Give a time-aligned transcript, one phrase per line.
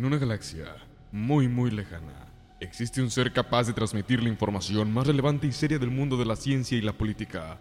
[0.00, 0.64] En una galaxia
[1.12, 2.26] muy muy lejana,
[2.58, 6.24] existe un ser capaz de transmitir la información más relevante y seria del mundo de
[6.24, 7.58] la ciencia y la política.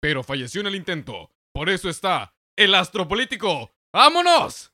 [0.00, 1.30] Pero falleció en el intento.
[1.52, 3.70] Por eso está el astropolítico.
[3.92, 4.72] ¡Vámonos!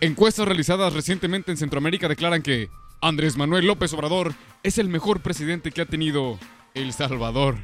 [0.00, 2.70] Encuestas realizadas recientemente en Centroamérica declaran que
[3.00, 6.40] Andrés Manuel López Obrador es el mejor presidente que ha tenido
[6.74, 7.56] El Salvador.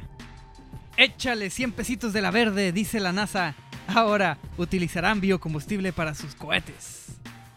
[0.95, 3.57] Échale 100 pesitos de la verde, dice la NASA.
[3.87, 7.07] Ahora utilizarán biocombustible para sus cohetes.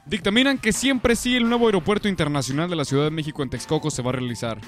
[0.06, 3.90] Dictaminan que siempre sí el nuevo aeropuerto internacional de la Ciudad de México en Texcoco
[3.90, 4.58] se va a realizar.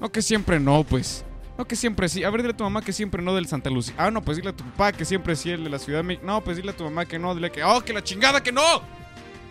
[0.00, 1.24] No que siempre no, pues.
[1.56, 2.24] No que siempre sí.
[2.24, 3.94] A ver, dile a tu mamá que siempre no del Santa Lucía.
[3.96, 6.02] Ah, no, pues dile a tu papá que siempre sí el de la Ciudad de
[6.02, 6.26] México.
[6.26, 7.34] No, pues dile a tu mamá que no.
[7.34, 7.64] Dile que.
[7.64, 8.82] ¡Oh, que la chingada que no!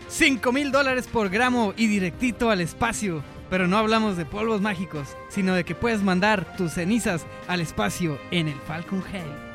[0.07, 3.23] 5 mil dólares por gramo y directito al espacio.
[3.49, 8.19] Pero no hablamos de polvos mágicos, sino de que puedes mandar tus cenizas al espacio
[8.31, 9.54] en el Falcon Heavy.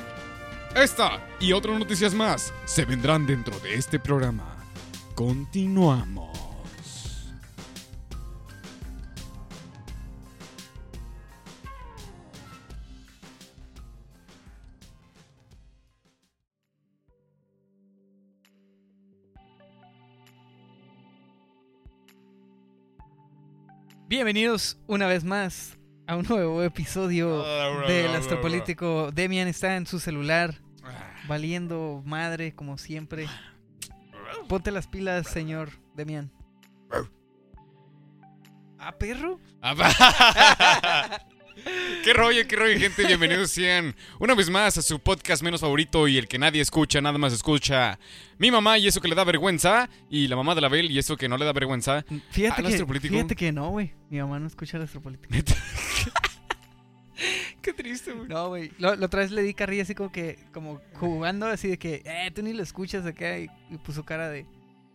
[0.74, 4.56] Esta y otras noticias más se vendrán dentro de este programa.
[5.16, 6.30] Continuamos.
[24.06, 25.79] Bienvenidos una vez más
[26.10, 27.44] a un nuevo episodio
[27.86, 29.12] del Astropolítico.
[29.12, 30.56] Demian está en su celular,
[31.28, 33.28] valiendo madre como siempre.
[34.48, 36.32] Ponte las pilas, señor Demian.
[38.76, 39.38] ¿Ah, perro?
[42.04, 43.06] qué rollo, qué rollo, gente.
[43.06, 47.00] Bienvenidos sean una vez más a su podcast menos favorito y el que nadie escucha,
[47.00, 47.98] nada más escucha
[48.38, 50.98] mi mamá y eso que le da vergüenza, y la mamá de la Bel y
[50.98, 52.04] eso que no le da vergüenza.
[52.30, 53.92] Fíjate, Al que, fíjate que no, güey.
[54.08, 55.34] Mi mamá no escucha el Astropolítico.
[57.62, 58.28] qué triste, güey.
[58.28, 58.72] No, güey.
[58.78, 62.30] La otra vez le di carrilla así como que, como jugando así de que, eh,
[62.34, 63.38] tú ni lo escuchas acá.
[63.38, 64.46] Y, y puso cara de.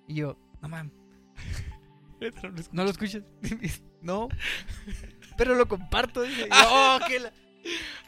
[0.07, 0.93] Y yo, no mames,
[2.71, 3.23] ¿no lo escuchas?
[4.01, 4.29] no.
[5.37, 6.21] Pero lo comparto.
[6.23, 6.47] Dice.
[6.67, 7.31] "Oh, que la-".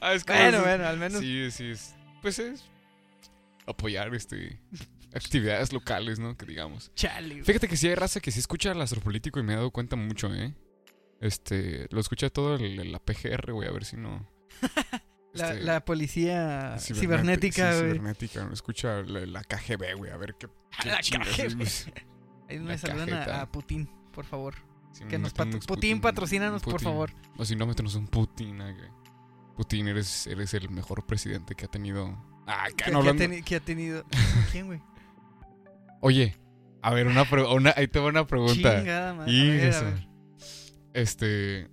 [0.01, 1.19] Ah, es como Bueno, bueno, al menos.
[1.21, 1.95] Sí, sí, es.
[2.21, 2.63] Pues es.
[3.65, 4.59] Apoyar este.
[5.13, 6.37] Actividades locales, ¿no?
[6.37, 6.91] Que digamos.
[6.95, 7.35] Chale.
[7.35, 7.43] güey.
[7.43, 9.95] Fíjate que sí hay raza que sí escucha al astropolítico y me he dado cuenta
[9.95, 10.53] mucho, ¿eh?
[11.21, 11.87] Este.
[11.91, 14.29] Lo escucha todo el- la PGR, güey, a ver si no.
[15.33, 17.91] La, este, la policía cibernética, cibernética, sí, güey.
[17.91, 20.47] cibernética, escucha la, la KGB, güey, a ver qué.
[20.81, 21.55] qué La chingas KGB.
[21.57, 21.67] güey.
[22.49, 24.55] Ahí me saludan a Putin, por favor.
[24.97, 27.11] Sí, Que nos patro- Putin, patrocínanos, por favor.
[27.37, 28.61] O si no, métenos un Putin.
[28.61, 28.89] ah, güey.
[29.55, 32.17] Putin, eres, eres el mejor presidente que ha tenido.
[32.47, 34.05] Ah, Que, no ha teni- que ha tenido.
[34.51, 34.81] ¿Quién, güey?
[36.01, 36.35] Oye,
[36.81, 37.25] a ver, una,
[37.75, 38.77] ahí te va una pregunta.
[38.79, 39.31] Chingada madre.
[39.73, 40.07] A a ver.
[40.93, 41.69] Este.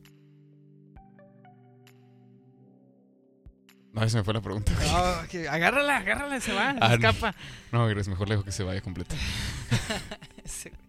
[3.93, 4.73] No, se me fue la pregunta.
[4.73, 6.95] No, agárrala, agárrala, se va, Ah, no.
[6.95, 7.35] escapa.
[7.71, 9.15] No, es mejor lejos que se vaya completa.
[10.45, 10.83] Ese güey.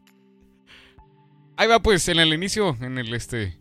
[1.58, 3.58] Ahí va, pues, en el inicio, en el este.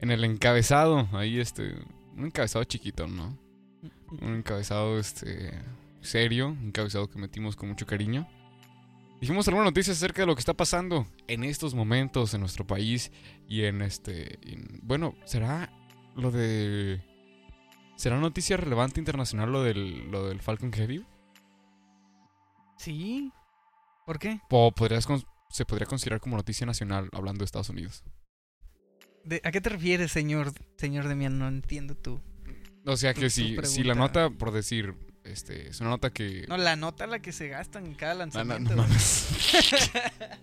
[0.00, 1.08] En el encabezado.
[1.12, 1.74] Ahí, este.
[2.16, 3.38] Un encabezado chiquito, ¿no?
[4.20, 5.52] Un encabezado, este.
[6.00, 6.48] Serio.
[6.48, 8.28] Un encabezado que metimos con mucho cariño.
[9.20, 13.12] Dijimos algunas noticias acerca de lo que está pasando en estos momentos en nuestro país.
[13.48, 14.38] Y en este.
[14.50, 15.70] en- bueno, ¿será
[16.16, 17.02] lo de.
[17.96, 21.04] ¿Será noticia relevante internacional lo del, lo del Falcon Heavy?
[22.76, 23.32] Sí.
[24.06, 24.40] ¿Por qué?
[24.50, 25.06] ¿O podrías
[25.48, 28.04] se podría considerar como noticia nacional hablando de Estados Unidos?
[29.24, 31.38] De- ¿A qué te refieres, señor, señor Demian?
[31.38, 32.20] No entiendo tú.
[32.86, 34.94] O sea que tu si, la nota, por decir,
[35.24, 36.46] este, es una nota que...
[36.48, 38.74] No, la nota la que se gastan en cada no, lanzamiento.
[38.74, 38.86] no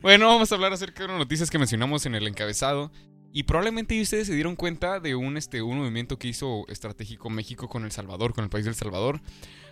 [0.00, 2.90] bueno, vamos a hablar acerca de unas noticias que mencionamos en el encabezado.
[3.32, 7.68] Y probablemente ustedes se dieron cuenta de un, este, un movimiento que hizo estratégico México
[7.68, 9.20] con El Salvador, con el país del Salvador,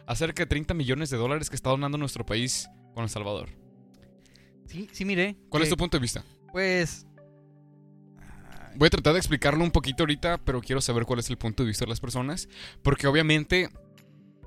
[0.07, 3.49] acerca de 30 millones de dólares que está donando nuestro país con El Salvador.
[4.69, 5.37] Sí, sí, miré.
[5.49, 6.25] ¿Cuál es tu punto de vista?
[6.53, 7.07] Pues.
[8.77, 11.65] Voy a tratar de explicarlo un poquito ahorita, pero quiero saber cuál es el punto
[11.65, 12.49] de vista de las personas.
[12.83, 13.71] Porque obviamente,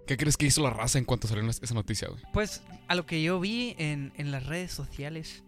[0.07, 2.21] ¿qué crees que hizo la raza en cuanto salió esa noticia, güey?
[2.31, 5.43] Pues a lo que yo vi en, en las redes sociales,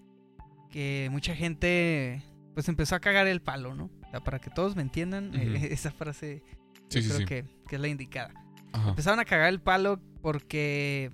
[0.69, 3.85] que mucha gente pues empezó a cagar el palo, ¿no?
[4.05, 5.33] O sea, para que todos me entiendan,
[5.63, 6.43] esa frase
[6.89, 7.25] Sí, yo sí, creo sí.
[7.25, 8.33] Que, que es la indicada.
[8.71, 8.89] Ajá.
[8.89, 11.11] Empezaron a cagar el palo porque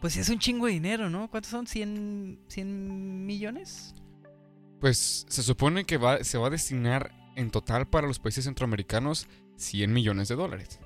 [0.00, 1.28] pues es un chingo de dinero, ¿no?
[1.28, 1.66] ¿Cuántos son?
[1.66, 3.94] ¿100, 100 millones?
[4.80, 9.26] Pues se supone que va, se va a destinar en total para los países centroamericanos
[9.56, 10.80] 100 millones de dólares.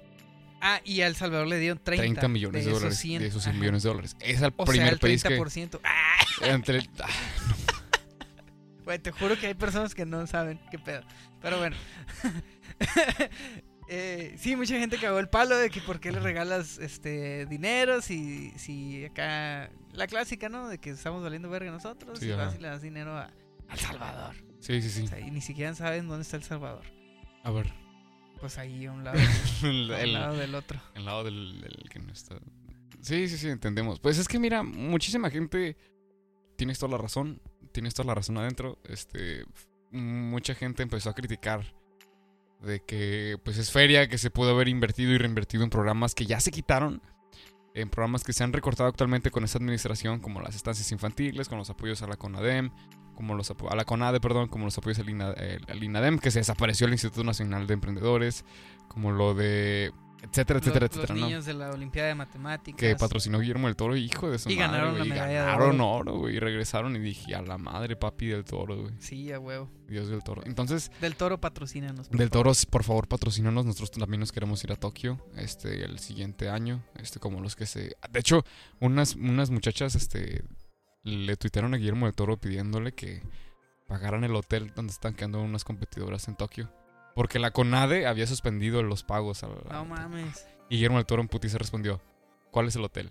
[0.60, 3.22] Ah, y a El Salvador le dieron 30, 30, millones de, dólares 100.
[3.22, 3.60] de esos 100 Ajá.
[3.60, 4.16] millones de dólares.
[4.20, 5.38] Es el O primer sea, el país que...
[5.38, 5.80] 30%.
[5.84, 6.20] ¡Ah!
[6.42, 7.08] Entre, ah,
[8.84, 11.02] Güey, te juro que hay personas que no saben qué pedo.
[11.40, 11.76] Pero bueno.
[13.92, 18.00] Eh, sí, mucha gente cagó el palo de que por qué le regalas este dinero
[18.00, 20.69] si, si acá la clásica, ¿no?
[20.69, 23.25] De que estamos valiendo verga nosotros Sí, y vas y le das dinero a,
[23.69, 24.37] a El Salvador.
[24.60, 25.02] Sí, sí, sí.
[25.02, 26.84] O sea, y ni siquiera saben dónde está El Salvador.
[27.42, 27.72] A ver.
[28.38, 29.19] Pues ahí a un lado,
[29.64, 30.81] el- lado del otro.
[30.94, 32.37] el lado del, del que no está.
[33.00, 33.98] Sí, sí, sí, entendemos.
[33.98, 35.76] Pues es que mira, muchísima gente.
[36.56, 37.42] Tienes toda la razón.
[37.72, 38.78] Tienes toda la razón adentro.
[38.84, 39.44] Este.
[39.90, 41.64] Mucha gente empezó a criticar
[42.62, 46.26] de que pues es feria que se pudo haber invertido y reinvertido en programas que
[46.26, 47.02] ya se quitaron.
[47.72, 51.56] En programas que se han recortado actualmente con esta administración, como las estancias infantiles, con
[51.56, 52.70] los apoyos a la CONADEM,
[53.14, 55.08] como los a la CONADE, perdón, como los apoyos al
[55.84, 58.44] INADEM, que se desapareció el Instituto Nacional de Emprendedores,
[58.88, 59.92] como lo de
[60.22, 61.26] etcétera, etcétera, los, los etcétera, ¿no?
[61.26, 62.78] niños de la Olimpiada de Matemáticas.
[62.78, 65.34] que patrocinó Guillermo del Toro, hijo de su Y madre, ganaron la y medalla de
[65.37, 65.90] ganaron oro.
[65.93, 69.38] oro, güey, y regresaron y dije, a la madre, papi del Toro, güey, Sí, a
[69.40, 69.70] huevo.
[69.88, 70.43] Dios del Toro.
[70.46, 72.08] Entonces, Del Toro patrocínanos.
[72.08, 72.31] por del.
[72.31, 76.84] Toro, por favor, patrocínanos, nosotros también nos queremos ir a Tokio, este, el siguiente año,
[76.96, 77.96] este, como los que se...
[78.11, 78.44] De hecho,
[78.81, 80.44] unas, unas muchachas, este,
[81.02, 83.23] le tuitearon a Guillermo del Toro pidiéndole que
[83.88, 86.70] pagaran el hotel donde están quedando unas competidoras en Tokio.
[87.20, 89.44] Porque la CONADE había suspendido los pagos.
[89.44, 90.46] a la- No mames.
[90.70, 92.00] Y Guillermo del Toro en putiza respondió,
[92.50, 93.11] ¿cuál es el hotel?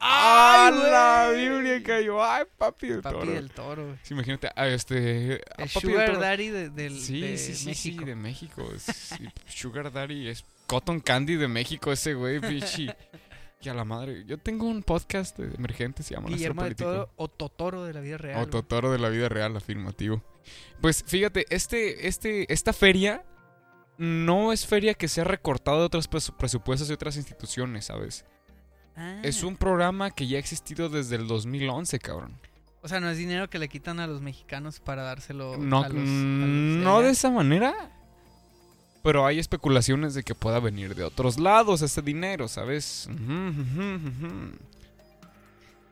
[0.00, 1.38] ¡Ay, ¡Ah, la!
[1.38, 2.24] Biblia cayó!
[2.24, 3.30] ¡Ay, papi del Papi Toro!
[3.32, 3.96] del Toro.
[4.02, 5.40] Sí, imagínate, ah, este...
[5.56, 6.20] ah, El papi del Sugar Toro.
[6.20, 7.98] Daddy de, del, Sí, de sí, sí, México.
[8.00, 8.68] sí, de México.
[8.78, 12.90] sí, Sugar Daddy es Cotton Candy de México ese güey, pichi.
[13.62, 14.24] Y a la madre.
[14.26, 16.74] Yo tengo un podcast de emergente, se llama Guillermo del.
[16.74, 18.42] Toro o Totoro de la vida real.
[18.42, 18.46] O.
[18.48, 20.20] Totoro de la vida real, afirmativo.
[20.80, 23.24] Pues fíjate, este, este, esta feria
[23.98, 28.24] no es feria que se ha recortado de otros presu- presupuestos de otras instituciones, ¿sabes?
[28.96, 32.32] Ah, Es un programa que ya ha existido desde el 2011, cabrón.
[32.82, 35.88] O sea, no es dinero que le quitan a los mexicanos para dárselo No, a
[35.88, 37.90] los, a los mm, no de esa manera.
[39.02, 43.08] Pero hay especulaciones de que pueda venir de otros lados ese dinero, ¿sabes?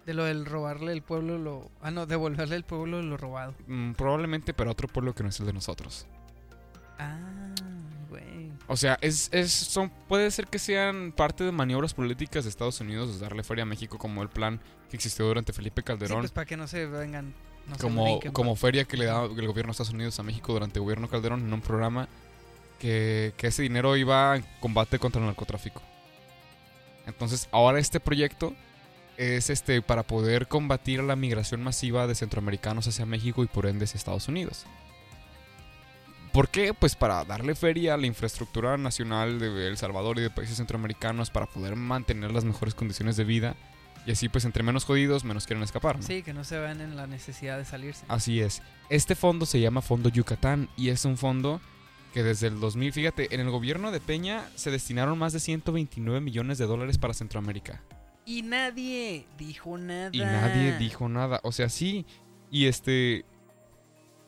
[0.07, 1.71] De lo del robarle el pueblo lo...
[1.81, 3.55] Ah, no, devolverle el pueblo lo robado.
[3.67, 6.07] Mm, probablemente para otro pueblo que no es el de nosotros.
[6.99, 7.17] Ah.
[8.67, 12.81] O sea, es, es, son, puede ser que sean parte de maniobras políticas de Estados
[12.81, 16.21] Unidos de darle feria a México como el plan que existió durante Felipe Sí, Calderón.
[16.21, 17.35] pues para que no se vengan...
[17.67, 18.61] no se como, brinquen, como pues.
[18.61, 21.41] feria que le da el gobierno de Estados Unidos a México durante el gobierno Calderón
[21.47, 22.09] en un programa
[22.79, 25.83] que, que ese dinero iba en combate contra el narcotráfico.
[27.07, 28.55] Entonces, ahora este proyecto
[29.19, 33.85] es este para poder combatir la migración masiva de centroamericanos hacia México y por ende
[33.85, 34.65] hacia Estados Unidos.
[36.35, 36.75] ¿Por qué?
[36.75, 41.31] Pues para darle feria a la infraestructura nacional de El Salvador y de países centroamericanos
[41.31, 43.55] para poder mantener las mejores condiciones de vida
[44.05, 45.95] y así pues entre menos jodidos menos quieren escapar.
[45.97, 46.03] ¿no?
[46.03, 48.05] Sí, que no se vean en la necesidad de salirse.
[48.09, 48.63] Así es.
[48.91, 51.61] Este fondo se llama Fondo Yucatán y es un fondo
[52.13, 56.21] que desde el 2000, fíjate, en el gobierno de Peña se destinaron más de 129
[56.21, 57.81] millones de dólares para Centroamérica.
[58.27, 60.11] Y nadie dijo nada.
[60.13, 61.39] Y nadie dijo nada.
[61.45, 62.07] O sea, sí.
[62.51, 63.25] Y este...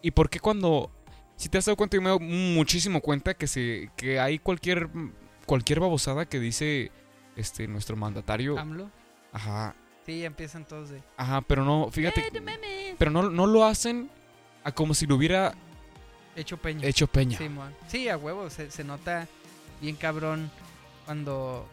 [0.02, 0.92] ¿Y por qué cuando...
[1.36, 4.88] Si te has dado cuenta, yo me doy muchísimo cuenta que se que hay cualquier
[5.44, 6.90] cualquier babosada que dice
[7.36, 8.58] este nuestro mandatario.
[8.58, 8.90] AMLO.
[9.32, 9.74] Ajá.
[10.06, 11.02] Sí, ya empiezan todos de...
[11.16, 12.94] Ajá, pero no, fíjate, "Eh, no mames".
[12.96, 14.08] pero no, no lo hacen
[14.64, 15.52] a como si lo hubiera
[16.36, 16.86] Hecho peña.
[16.86, 17.38] hecho Peña.
[17.88, 19.26] Sí, a huevo, se, se nota
[19.80, 20.50] bien cabrón
[21.04, 21.68] cuando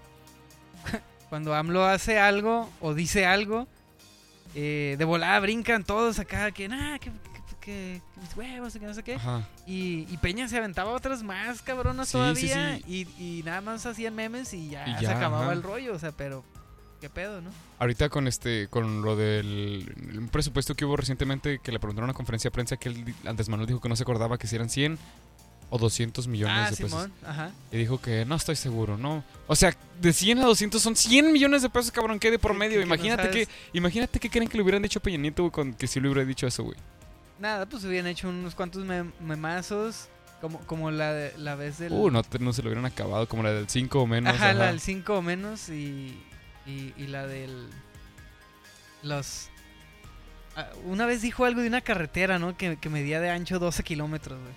[1.30, 3.67] cuando AMLO hace algo o dice algo,
[4.55, 7.12] eh, de volada brincan todos acá, que nada, que,
[7.63, 9.17] que, que- mis huevos, que no sé qué.
[9.65, 13.86] Y, y Peña se aventaba otras más cabronas Sí, todavía sí, Y, y nada más
[13.86, 15.53] hacían memes y ya, Y se acababa ajá.
[15.53, 16.43] el rollo, o sea, pero
[17.01, 17.50] qué pedo, ¿no?
[17.79, 22.12] Ahorita con este, con lo del un presupuesto que hubo recientemente, que le preguntaron en
[22.12, 24.55] una conferencia de prensa que él, Andrés Manuel dijo que no se acordaba que si
[24.55, 24.98] eran 100
[25.70, 26.91] o 200 millones ah, de pesos.
[26.91, 27.51] Simón, ajá.
[27.72, 29.24] Y dijo que no estoy seguro, ¿no?
[29.48, 32.51] O sea, de 100 a 200 son 100 millones de pesos, cabrón, que de por
[32.51, 32.77] Que- medio.
[32.77, 35.41] que- que no imagínate que, imagínate que creen que le hubieran dicho a Peña Nieto,
[35.43, 36.77] güey, con que si le hubiera dicho eso, güey.
[37.44, 40.08] Nada, pues hubieran hecho unos cuantos mem- memazos,
[40.40, 41.92] como, como la, de- la vez del...
[41.92, 44.34] Uh, no, no se lo hubieran acabado, como la del 5 o menos.
[44.34, 44.72] Ajá, la ajá.
[44.72, 46.18] del 5 o menos y,
[46.66, 47.68] y, y la del...
[49.02, 49.50] Los...
[50.56, 52.56] ah, una vez dijo algo de una carretera, ¿no?
[52.56, 54.54] Que, que medía de ancho 12 kilómetros, güey.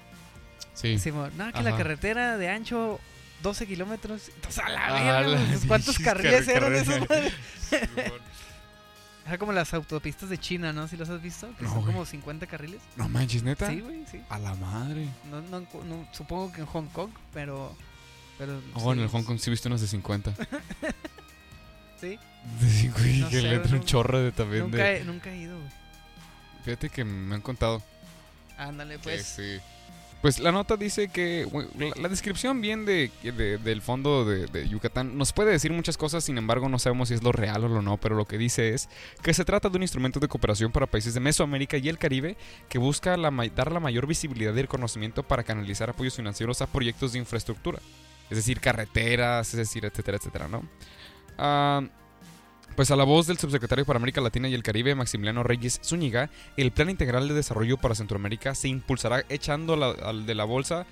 [0.75, 0.99] Sí.
[1.01, 3.01] Simón, no, que la carretera de ancho
[3.43, 4.29] 12 kilómetros.
[4.33, 7.01] Entonces, a la Ah, verga, la- pues, ¿cuántos carriles eran esos?
[9.27, 10.87] Era como las autopistas de China, ¿no?
[10.87, 11.49] ¿Sí los has visto?
[11.57, 11.93] Que No, son güey.
[11.93, 12.81] como 50 carriles.
[12.97, 13.69] no manches, neta.
[13.69, 14.23] Sí, güey, sí.
[14.29, 15.09] A la madre.
[15.31, 17.77] No, no, no- supongo que en Hong Kong, pero...
[18.39, 20.33] pero Oh, en sí, el Hong Kong sí viste unos de 50.
[22.01, 22.19] Sí,
[22.61, 24.99] De 5 y No que sé, le entra un chorro de también nunca de...
[25.01, 25.71] he, nunca he ido, güey.
[26.65, 27.83] Fíjate que me han contado
[28.59, 29.25] Ándale, que pues.
[29.27, 29.59] sí.
[30.23, 31.47] Pues la nota dice que
[31.97, 36.39] la, descripción bien de, de- del fondo de, Yucatán nos puede decir muchas cosas, sin
[36.39, 38.89] embargo no sabemos si es lo real o lo no, pero lo que dice es
[39.23, 42.37] que se trata de un instrumento de cooperación para países de Mesoamérica y el Caribe
[42.69, 47.13] que busca la dar la mayor visibilidad y reconocimiento para canalizar apoyos financieros a proyectos
[47.13, 47.79] de infraestructura,
[48.31, 50.63] es decir, carreteras, es decir, etcétera, etcétera, ¿no?
[51.39, 51.83] Ah,
[52.77, 56.31] pues a la voz del subsecretario para América Latina y el Caribe, Maximiliano Reyes Zúñiga,
[56.59, 60.87] el Plan Integral de Desarrollo para Centroamérica se impulsará echando la- al de la bolsa,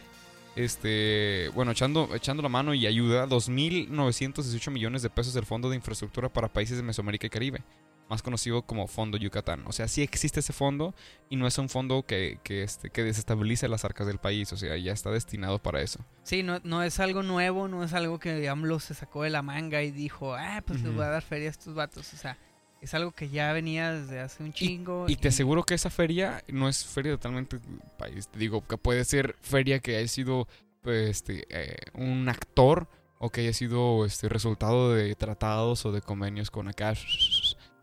[0.56, 5.76] este, bueno, echando, echando la mano y ayuda 2.918 millones de pesos del Fondo de
[5.76, 7.62] Infraestructura para Países de Mesoamérica y Caribe,
[8.08, 9.64] más conocido como Fondo Yucatán.
[9.66, 10.94] O sea, sí existe ese fondo
[11.28, 14.56] y no es un fondo que, que, este, que desestabilice las arcas del país, o
[14.56, 16.00] sea, ya está destinado para eso.
[16.22, 19.42] Sí, no, no es algo nuevo, no es algo que AMLO se sacó de la
[19.42, 22.12] manga y dijo, ah, pues les voy a dar feria a estos vatos.
[22.12, 22.38] O sea,
[22.84, 25.06] es algo que ya venía desde hace un chingo.
[25.08, 27.58] Y te aseguro que esa feria no es feria totalmente
[27.98, 28.28] país.
[28.28, 30.46] Te digo que puede ser feria que haya sido
[30.82, 32.86] pues, este, eh, un actor
[33.18, 36.92] o que haya sido este resultado de tratados o de convenios con acá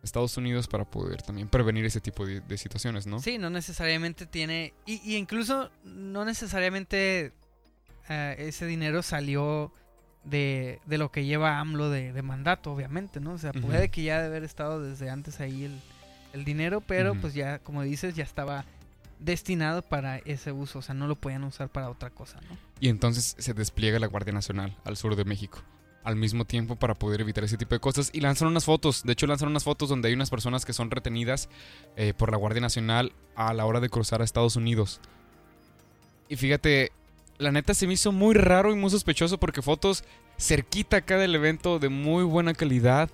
[0.03, 3.19] Estados Unidos para poder también prevenir ese tipo de, de situaciones, ¿no?
[3.19, 4.73] Sí, no necesariamente tiene.
[4.85, 7.33] Y, y incluso no necesariamente
[8.09, 9.71] eh, ese dinero salió
[10.23, 13.33] de, de lo que lleva AMLO de, de mandato, obviamente, ¿no?
[13.33, 15.79] O sea, puede que ya de haber estado desde antes ahí el,
[16.33, 18.65] el dinero, pero pues ya, como dices, ya estaba
[19.19, 20.79] destinado para ese uso.
[20.79, 22.57] O sea, no lo podían usar para otra cosa, ¿no?
[22.79, 25.61] Y entonces se despliega la Guardia Nacional al sur de México.
[26.03, 28.09] Al mismo tiempo para poder evitar ese tipo de cosas.
[28.13, 29.03] Y lanzan unas fotos.
[29.03, 31.47] De hecho, lanzan unas fotos donde hay unas personas que son retenidas
[31.95, 34.99] eh, por la Guardia Nacional a la hora de cruzar a Estados Unidos.
[36.27, 36.91] Y fíjate,
[37.37, 40.03] la neta se me hizo muy raro y muy sospechoso porque fotos
[40.39, 43.09] cerquita acá del evento de muy buena calidad.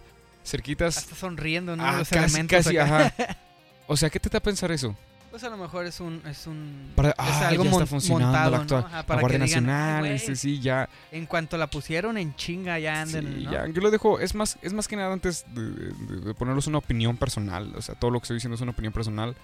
[0.45, 0.97] Cerquitas.
[0.97, 1.83] Hasta sonriendo, ¿no?
[1.85, 3.07] ah, Los casi, elementos casi, acá.
[3.07, 3.37] ajá.
[3.89, 4.97] O sea, ¿qué te da a pensar eso?
[5.29, 6.21] Pues a lo mejor es un.
[6.25, 8.63] Es, un, Para- es ah, algo ya está funcionando montado, la ¿no?
[8.63, 10.89] actua- Ajá, La para Guardia que digan, "Ay, Nacional, este sí, ya.
[11.11, 13.51] En cuanto la pusieron en chinga, ya anden, Sí, ¿no?
[13.51, 16.67] ya, yo lo dejo, es más, es más que nada antes de, de- de ponerlos
[16.67, 19.35] una opinión personal, o sea, todo lo que estoy diciendo es una opinión personal,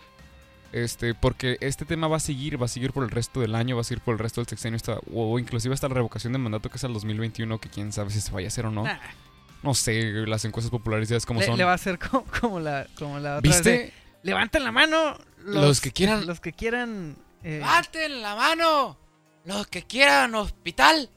[0.72, 3.75] este, porque este tema va a seguir, va a seguir por el resto del año,
[3.75, 6.40] va a seguir por el resto del sexenio, hasta, o inclusive hasta la revocación de
[6.40, 8.84] mandato que es al 2021, que quién sabe si se vaya a hacer o no,
[8.84, 8.98] Nah,
[9.62, 11.58] no sé, las encuestas populares ya es como le, son.
[11.58, 13.94] le va a hacer como, como la, como la otra vez de, ¿Viste?
[14.24, 17.16] Levanten la mano Los que quieran- Los que quieran.
[17.44, 18.98] eh, ¡Levanten la mano!
[19.46, 21.10] Los que quieran hospital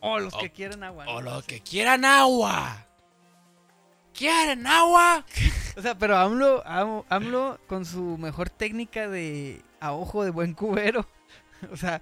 [0.00, 1.04] o los o- que quieran agua.
[1.08, 1.30] o ¿no?
[1.30, 1.48] los Sí.
[1.48, 2.84] que quieran agua.
[4.14, 5.24] ¿Quieren agua?
[5.76, 10.54] O sea, pero AMLO, Am- AMLO con su mejor técnica de a ojo de buen
[10.54, 11.06] cubero.
[11.72, 12.00] O sea,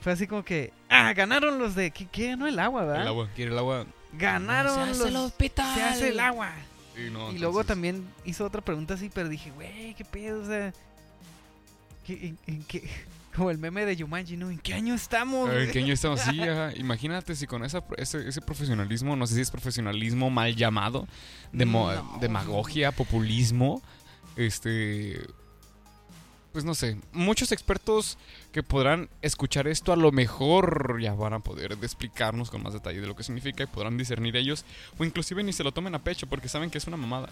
[0.00, 0.72] fue así como que.
[0.90, 1.90] Ah, ganaron los de.
[1.92, 3.02] ¿Qué, qué ganó el agua, verdad?
[3.02, 3.86] El agua, quiere el agua.
[4.12, 5.08] Ganaron se hace los.
[5.08, 5.74] el hospital.
[5.74, 6.50] Se hace el agua.
[6.94, 10.42] Sí, no, y luego entonces- también hizo otra pregunta así, pero dije, güey, qué pedo,
[10.42, 10.72] o sea.
[12.06, 12.88] ¿qué- en, en qué-
[13.34, 14.48] Como el meme de Yumanji, ¿no?
[14.48, 15.48] ¿En qué año estamos?
[15.48, 15.70] ¿En güey?
[15.72, 16.20] qué año estamos?
[16.20, 16.72] Sí, ajá.
[16.76, 21.08] Imagínate si con esa, ese, ese profesionalismo, no sé si es profesionalismo mal llamado,
[21.52, 22.18] demo- No.
[22.20, 23.82] demagogia, populismo,
[24.36, 25.20] este...
[26.52, 28.16] Pues no sé, muchos expertos
[28.54, 33.00] que podrán escuchar esto a lo mejor ya van a poder explicarnos con más detalle
[33.00, 34.64] de lo que significa y podrán discernir ellos
[34.96, 37.30] o inclusive ni se lo tomen a pecho porque saben que es una mamada.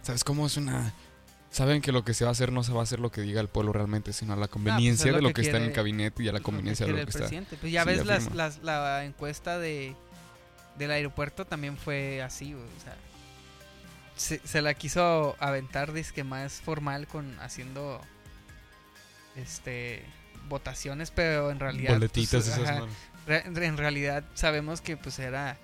[0.00, 0.94] ¿Sabes cómo es una...
[1.50, 3.20] Saben que lo que se va a hacer no se va a hacer lo que
[3.20, 5.64] diga el pueblo realmente, sino a la conveniencia lo de lo que que, está en
[5.64, 7.56] el gabinete y a la Lo conveniencia de quiere lo que el está.
[7.60, 9.94] Pues ya Sí, ves las, la encuesta de
[10.78, 12.96] del aeropuerto también fue así, güey, o sea,
[14.16, 18.00] se, se la quiso aventar disque más formal con haciendo
[19.36, 20.04] este
[20.48, 22.86] votaciones, pero en realidad pues, Boletitas esas ajá,
[23.26, 25.56] en realidad sabemos que pues era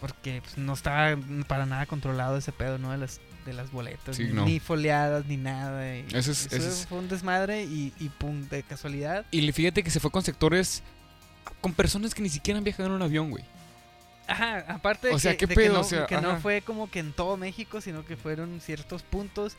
[0.00, 1.16] porque pues, no estaba
[1.46, 2.90] para nada controlado ese pedo, ¿no?
[2.90, 4.44] De las de las boletas, Sí, ni, no.
[4.44, 5.96] ni foliadas ni nada.
[5.96, 9.82] y Ese es- eso es- fue un desmadre y, y pum, de casualidad Y fíjate
[9.82, 10.82] que se fue con sectores
[11.62, 13.44] con personas que ni siquiera han viajado en un avión, güey.
[14.26, 15.66] Ajá, aparte de O sea, que, ¿qué de pedo?
[15.68, 16.40] que, no, O sea, que no ajá.
[16.40, 19.56] fue como que en todo México, sino que fueron ciertos puntos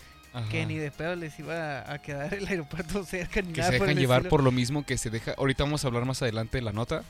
[0.49, 0.67] que Ajá.
[0.67, 3.87] ni de pedo les iba a quedar el aeropuerto cerca ni que nada se por
[3.87, 4.29] dejan el llevar estilo.
[4.29, 5.33] por lo mismo que se deja.
[5.37, 7.03] Ahorita vamos a hablar más adelante de la nota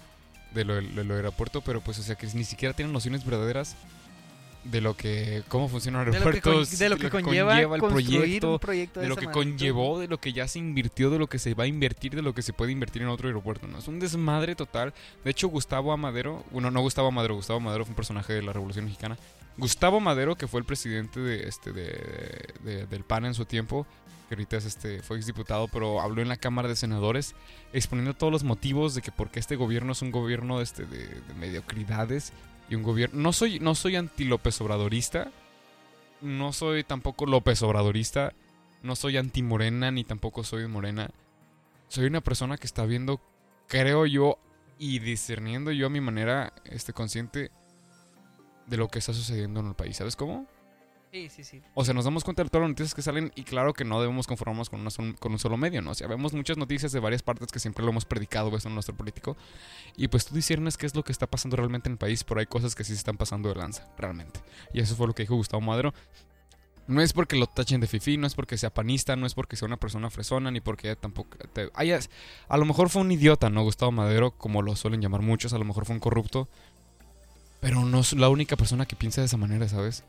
[0.54, 3.24] de lo, de lo del aeropuerto, pero pues, o sea, que ni siquiera tienen nociones
[3.26, 3.76] verdaderas
[4.64, 5.42] de lo que.
[5.48, 9.00] cómo funcionan de lo que, con- aeropuertos, de lo que conlleva, el construir proyecto, proyecto
[9.00, 9.52] de lo esa que magnitud.
[9.52, 12.22] conllevó, de lo que ya se invirtió, de lo que se va a invertir, de
[12.22, 13.80] lo que se puede invertir en otro aeropuerto, ¿no?
[13.80, 14.94] Es un desmadre total.
[15.24, 18.52] De hecho, Gustavo Amadero, bueno, no Gustavo Amadero, Gustavo Amadero fue un personaje de la
[18.54, 19.18] Revolución Mexicana.
[19.62, 23.86] Gustavo Madero, que fue el presidente de este de, de- del PAN en su tiempo,
[24.28, 27.36] que ahorita es este, fue exdiputado, pero habló en la Cámara de Senadores
[27.72, 31.08] exponiendo todos los motivos de que por qué este gobierno es un gobierno este, de,
[31.08, 32.34] de mediocridades
[32.70, 33.22] y un gobierno...
[33.22, 35.32] No soy, no soy anti López Obradorista,
[36.22, 38.34] no soy tampoco López Obradorista,
[38.84, 41.12] no soy anti Morena ni tampoco soy Morena.
[41.88, 43.22] soy una persona que está viendo,
[43.68, 44.38] creo yo,
[44.80, 47.52] y discerniendo yo a mi manera este, consciente
[48.68, 49.98] de lo que está sucediendo en el país.
[49.98, 50.48] ¿Sabes cómo?
[51.12, 51.62] Sí, sí, sí.
[51.74, 54.00] O sea, nos damos cuenta de todas las noticias que salen y claro que no
[54.00, 54.90] debemos conformarnos con, una
[55.20, 55.92] con un solo medio, ¿no?
[55.92, 58.76] O sea, vemos muchas noticias de varias partes que siempre lo hemos predicado eso en
[58.76, 59.36] nuestro político.
[59.98, 62.40] Y pues tú discernes qué es lo que está pasando realmente en el país, pero
[62.40, 64.40] hay cosas que sí se están pasando de lanza, realmente.
[64.74, 65.94] Y eso fue lo que dijo Gustavo Madero.
[66.88, 69.56] No es porque lo tachen de fifi, no es porque sea panista, no es porque
[69.58, 71.38] sea una persona fresona, ni porque tampoco...
[71.54, 72.10] te- hayas-
[72.48, 73.64] a lo mejor fue un idiota, ¿no?
[73.64, 76.48] Gustavo Madero, como lo suelen llamar muchos, a lo mejor fue un corrupto.
[77.62, 80.04] Pero no es la única persona que piensa de esa manera, ¿sabes?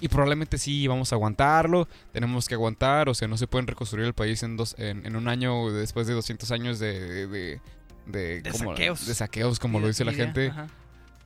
[0.00, 4.04] Y probablemente sí vamos a aguantarlo, tenemos que aguantar, o sea, no se pueden reconstruir
[4.04, 7.28] el país en, dos, en, en un año después de 200 años de...
[7.28, 7.60] de,
[8.06, 9.06] de, De como- saqueos.
[9.06, 10.48] de saqueos, como lo dice la gente.
[10.48, 10.66] ajá.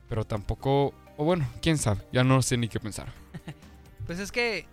[0.07, 0.93] Pero tampoco...
[1.17, 3.11] O bueno, quién sabe, ya no sé ni qué pensar.
[4.05, 4.65] Pues es que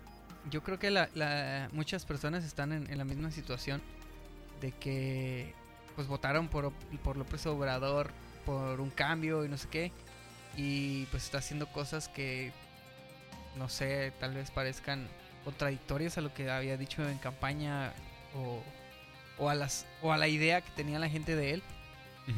[0.49, 3.81] yo creo que la, la- muchas personas están en, en la misma situación
[4.61, 5.53] de que
[5.95, 6.71] pues votaron por,
[7.03, 8.11] por López Obrador
[8.45, 9.91] por un cambio y no sé qué
[10.55, 12.51] y pues está haciendo cosas que
[13.55, 15.07] no sé, tal vez parezcan
[15.43, 17.93] contradictorias a lo que había dicho en campaña
[18.35, 18.61] o,
[19.37, 21.63] o a las o a la idea que tenía la gente de él.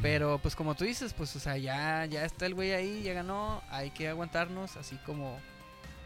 [0.02, 3.14] Pero pues como tú dices, pues o sea, ya, ya está el güey ahí, ya
[3.14, 5.38] ganó, hay que aguantarnos, así como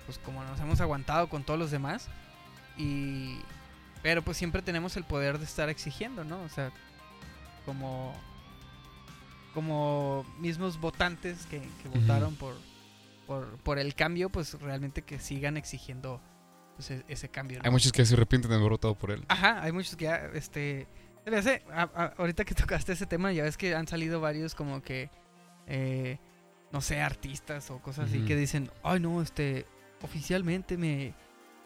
[0.07, 2.09] pues como nos hemos aguantado con todos los demás.
[2.78, 3.40] Y
[4.02, 6.42] pero pues siempre tenemos el poder de estar exigiendo, ¿no?
[6.42, 6.71] O sea,
[7.66, 8.14] como
[9.54, 12.54] como mismos votantes que, votaron por,
[13.26, 16.21] por por el cambio, pues realmente que sigan exigiendo
[16.76, 17.59] pues, e- ese cambio.
[17.59, 17.64] ¿no?
[17.64, 19.25] Hay muchos que se arrepienten de haber votado por él.
[19.28, 20.87] Ajá, hay muchos que ya, este...
[21.26, 24.82] hace- a- a- ahorita que tocaste ese tema, ya ves que han salido varios como
[24.82, 25.11] que,
[25.66, 26.18] eh,
[26.73, 29.66] no sé, artistas o cosas así que dicen, ay no, este,
[30.00, 31.14] oficialmente me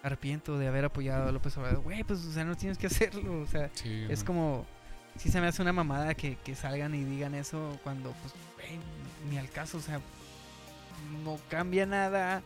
[0.03, 1.83] arrepiento de haber apoyado a López Obrador.
[1.83, 4.27] Güey, pues, o sea, no tienes que hacerlo, o sea, Sí, es man.
[4.27, 4.67] como,
[5.19, 8.35] sí se me hace una mamada que, que salgan y digan eso cuando, pues,
[9.31, 10.01] ni al caso, o sea,
[11.25, 12.43] no cambia nada,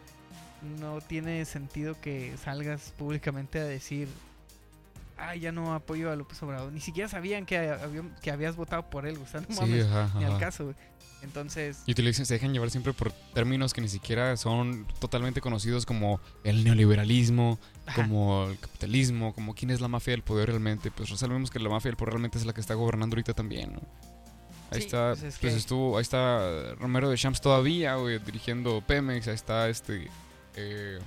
[0.81, 4.09] no tiene sentido que salgas públicamente a decir,
[5.21, 6.73] ay, ya no apoyo a López Obrador.
[6.73, 9.87] Ni siquiera sabían que, había- que habías votado por él, o sea, no Sí, mames,
[9.87, 10.77] ajá, ni al caso, güey.
[11.23, 15.85] Entonces, Y utilizan, se dejan llevar siempre por términos que ni siquiera son totalmente conocidos
[15.85, 20.91] como el neoliberalismo, ajá, como el capitalismo, como quién es la mafia del poder realmente.
[20.91, 23.75] Pues sabemos que la mafia del poder realmente es la que está gobernando ahorita también,
[23.75, 23.81] ¿no?
[24.71, 28.19] Ahí Sí, está, pues es pues que- estuvo, ahí está Romero de Champs todavía, güey,
[28.21, 30.09] dirigiendo Pemex, ahí está este,
[30.57, 30.99] eh,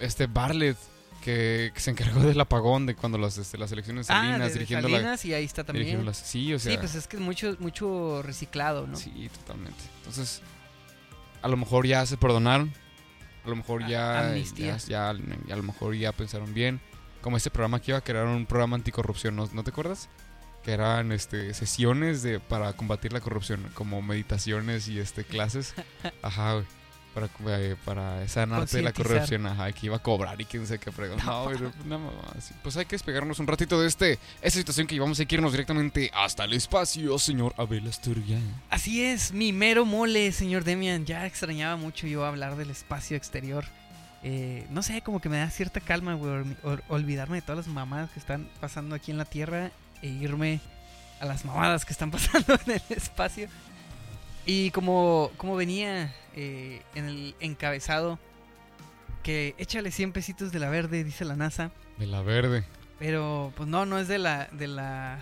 [0.00, 0.76] este Barlet,
[1.22, 4.52] que, que se encargó del apagón de cuando las, este, las elecciones ah, Salinas, de
[4.54, 6.04] dirigiendo la- Salinas y ahí está también.
[6.04, 8.96] las- sí, o sea, sí, pues es que es mucho, mucho reciclado, ¿no?
[8.96, 9.80] Sí, totalmente.
[9.98, 10.42] Entonces,
[11.40, 12.72] a lo mejor ya se perdonaron.
[13.44, 16.80] A lo mejor ya, ya, ya- ya a lo mejor ya pensaron bien.
[17.22, 20.08] Como este programa que iba a crear un programa anticorrupción, ¿no, ¿no te acuerdas?
[20.64, 25.74] Que eran este sesiones de para combatir la corrupción, como meditaciones y este clases.
[26.22, 26.66] Ajá, güey.
[27.14, 30.78] Para, eh, para sanarte de la corrupción, ajá, que iba a cobrar y quién sabe
[30.78, 31.18] qué fregón.
[31.24, 32.54] No, güey, no, mamá, sí.
[32.62, 36.10] Pues hay que despegarnos un ratito de este, esta situación que vamos a irnos directamente
[36.14, 38.40] hasta el espacio, señor Abel Asturias.
[38.70, 41.04] Así es, mi mero mole, señor Demian.
[41.04, 43.64] Ya extrañaba mucho yo hablar del espacio exterior.
[44.22, 47.66] Eh, no sé, como que me da cierta calma, güey, ol- ol- olvidarme de todas
[47.66, 49.70] las mamadas que están pasando aquí en la Tierra
[50.00, 50.60] e irme
[51.20, 53.48] a las mamadas que están pasando en el espacio.
[54.46, 58.18] Y como, como venía eh, en el encabezado,
[59.22, 61.70] que échale 100 pesitos de la verde, dice la NASA.
[61.98, 62.64] De la verde.
[62.98, 64.48] Pero, pues no, no es de la...
[64.52, 65.20] De la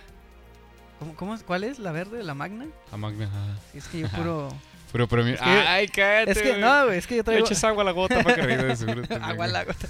[0.99, 1.43] ¿Cómo, cómo es?
[1.43, 1.79] ¿Cuál es?
[1.79, 2.23] ¿La verde?
[2.23, 2.67] ¿La magna?
[2.91, 3.27] La magna.
[3.27, 3.59] ajá.
[3.73, 4.49] Sí, es que yo puro...
[4.93, 4.99] Es
[5.41, 6.33] que- ¡Ay, cállate!
[6.33, 7.47] Es que, no, güey, es que yo Le traigo.
[7.47, 9.03] eches agua a la gota para que seguro.
[9.03, 9.87] este agua a la gota.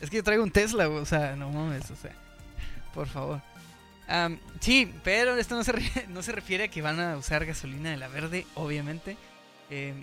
[0.00, 0.98] Es que yo traigo un Tesla, güey.
[1.00, 2.10] O sea, no mames, o sea.
[2.92, 3.40] Por favor.
[4.58, 7.90] Sí, pero esto no se, re- no se refiere a que van a usar gasolina
[7.90, 9.16] de la verde, obviamente.
[9.70, 9.94] Eh,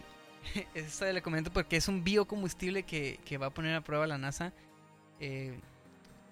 [0.73, 4.17] esto le comento porque es un biocombustible que, que va a poner a prueba la
[4.17, 4.53] NASA.
[5.19, 5.59] Eh,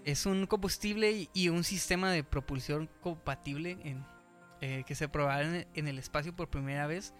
[0.05, 4.05] es un combustible y, y un sistema de propulsión compatible en,
[4.61, 7.13] eh, que se probará en, en el espacio por primera vez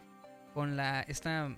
[0.53, 1.55] con la esta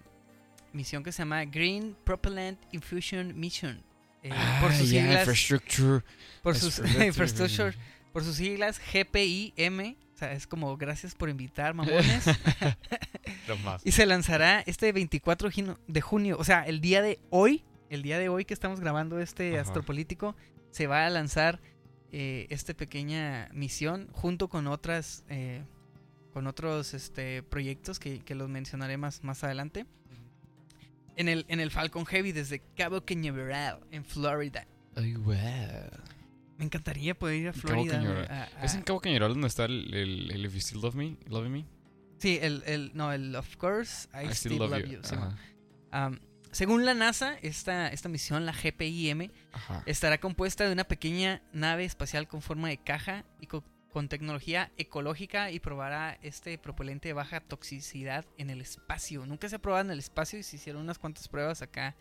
[0.73, 3.83] misión que se llama Green Propellant Infusion Mission.
[4.23, 6.03] eh, por Ah, sus ya, siglas, infrastructure.
[6.41, 7.73] por sus Infrastructure.
[8.13, 12.25] por sus siglas GPIM, sea, es como gracias por invitar, mamones.
[13.83, 18.01] Y se lanzará este 24 jino- de junio, o sea, el día de hoy, el
[18.03, 19.61] día de hoy que estamos grabando este Ajá.
[19.61, 20.35] astropolítico,
[20.71, 21.59] se va a lanzar
[22.11, 25.63] eh, esta pequeña misión junto con otras, eh,
[26.33, 29.85] con otros este, proyectos que, que los mencionaré más, más adelante.
[31.15, 34.65] En el, en el Falcon Heavy desde Cabo Cañaveral, en Florida.
[34.95, 35.35] Ay, wow.
[36.59, 37.99] Me encantaría poder ir a Florida.
[38.29, 40.93] a- a- ¿Es en Cabo Cañaveral donde está el, el, el If You Still Love
[40.95, 41.17] Me?
[41.27, 41.65] Love Me?
[42.19, 44.99] Sí, el, el, no, el Of Course, I, Still, Love, You.
[45.03, 45.15] sí,
[46.51, 49.83] según la NASA, esta, esta misión, la GPIM, Ajá.
[49.85, 54.71] estará compuesta de una pequeña nave espacial con forma de caja y co- con tecnología
[54.77, 59.25] ecológica y probará este propelente de baja toxicidad en el espacio.
[59.27, 61.95] Nunca se ha probado en el espacio y se hicieron unas cuantas pruebas acá,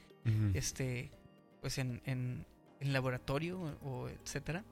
[0.54, 1.10] este,
[1.60, 2.46] pues en, en,
[2.80, 4.64] en laboratorio o, etcétera.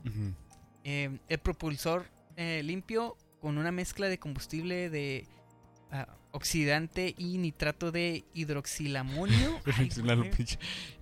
[0.85, 5.27] Eh, el propulsor eh, limpio con una mezcla de combustible de
[5.90, 9.61] ah, oxidante y nitrato de hidroxilamonio.
[9.77, 9.88] Ay,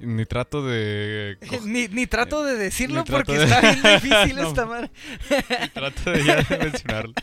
[0.00, 1.36] Nitrato de.
[1.64, 4.48] ni, ni trato de decirlo Nitrato porque de- está bien difícil No.
[4.48, 4.90] esta madre.
[5.60, 7.14] Nitrato de ya de mencionarlo.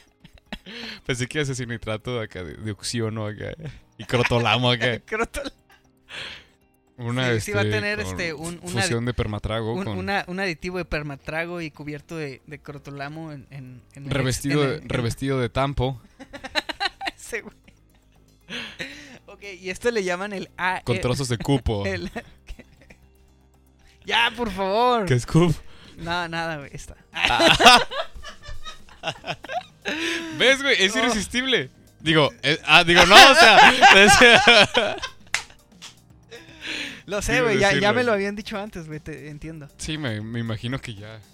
[1.06, 3.54] Pensé que ibas a decir nitrato de acá de, de oxiono acá.
[3.98, 5.00] Y crotolamo acá.
[5.06, 5.52] Crotol-
[7.02, 9.84] Una Sí, sí va a este, tener, con este, un- una- fusión de permatrago un,
[9.86, 14.08] con una- un aditivo de permatrago y cubierto de, de crotolamo en, en, en el
[14.08, 16.02] ex- revestido, en de- revestido de tampo
[17.18, 17.56] ese, güey.
[19.28, 20.82] Ok, y esto le llaman el A.
[20.84, 21.86] con el- trozos de cupo.
[21.88, 22.12] el-
[24.06, 25.06] ya, por favor.
[25.06, 25.56] ¿Qué es cup?
[25.98, 26.70] No, nada, güey.
[26.74, 26.96] Está.
[30.38, 30.76] ¿Ves, güey?
[30.84, 31.70] Es irresistible.
[32.00, 34.14] Digo, eh, ah, digo, no, o sea, es-
[37.06, 37.60] Lo sé, güey.
[37.60, 39.00] Ya, ya me lo habían dicho antes, güey.
[39.00, 39.68] Te entiendo.
[39.78, 41.20] sí, me, me imagino que ya.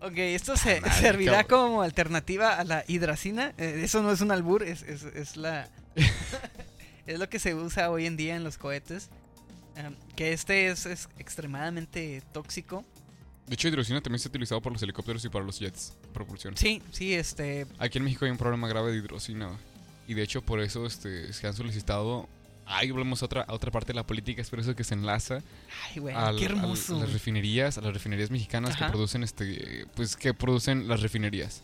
[0.00, 1.70] Ok, esto se, madre, servirá cabrón.
[1.70, 3.52] como alternativa a la hidracina.
[3.58, 5.68] Eh, eso no es un albur, es, es, es la.
[7.06, 9.10] es lo que se usa hoy en día en los cohetes.
[9.76, 12.84] Em, que este es, es extremadamente tóxico.
[13.46, 16.56] De hecho, hidrocina también se ha utilizado por los helicópteros y para los jets propulsión.
[16.56, 17.66] Sí, sí, este.
[17.78, 19.50] Aquí en México hay un problema grave de hidrocina.
[20.06, 22.28] Y de hecho, por eso este, se han solicitado.
[22.70, 24.42] Ahí volvemos a otra, a otra parte de la política.
[24.42, 25.42] Es por eso que se enlaza
[25.90, 26.96] Ay, güey, al- qué al- hermoso.
[26.96, 28.86] a las refinerías, a las refinerías mexicanas Ajá.
[28.86, 31.62] que producen este, pues que producen las refinerías.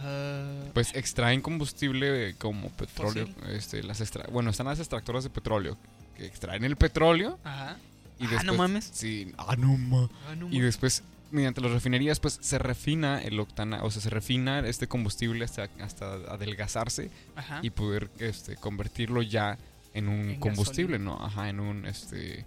[0.00, 0.44] Ah,
[0.74, 3.26] Pues extraen combustible como petróleo.
[3.26, 3.50] Fósil.
[3.50, 5.76] Este, las extra- bueno, están las extractoras de petróleo
[6.16, 7.76] que extraen el petróleo ajá.
[8.18, 8.44] y Ah, después.
[8.44, 8.90] no mames.
[8.92, 13.38] Sí, ah, no ma- Ah, no Y después, mediante las refinerías, pues se refina el
[13.40, 17.58] octana, o sea, se refina este combustible hasta, hasta adelgazarse Ajá.
[17.62, 19.58] y poder este, convertirlo ya
[19.98, 21.22] en un En combustible, ¿no?
[21.22, 22.44] Ajá, en un, este,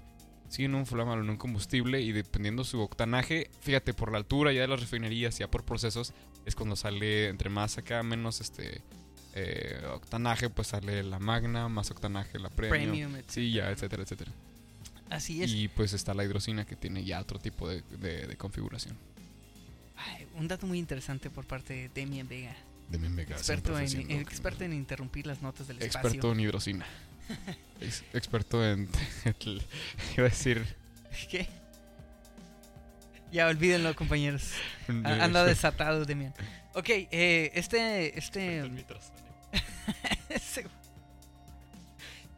[0.49, 4.51] sí, en un flamable, en un combustible y dependiendo su octanaje, fíjate, por la altura
[4.53, 6.13] ya de las refinerías, ya por procesos,
[6.45, 8.81] es cuando sale entre más acá, menos este
[9.35, 12.89] eh, octanaje, pues sale la magna, más octanaje la premium.
[12.91, 13.25] Premium, etc.
[13.29, 14.31] Sí, ya, etcétera, etcétera.
[15.09, 15.51] Así es.
[15.51, 18.97] Y pues está la hidrocina que tiene ya otro tipo de, de- de configuración.
[19.97, 22.55] Ay, un dato muy interesante por parte de Demian Vega.
[22.89, 26.09] De Vega, Experto en, experto en interrumpir las notas del espacio.
[26.09, 26.85] Experto en hidrocina.
[27.81, 28.89] Ex- experto en.
[30.17, 30.65] Iba a decir.
[31.29, 31.47] ¿Qué?
[33.31, 34.51] Ya, olvídenlo, compañeros.
[35.05, 36.33] A- Anda desatado, Demian.
[36.73, 38.17] Ok, eh, este.
[38.17, 38.69] Este.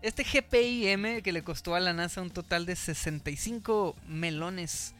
[0.01, 4.93] Este GPIM que le costó a la NASA un total de 65 melones.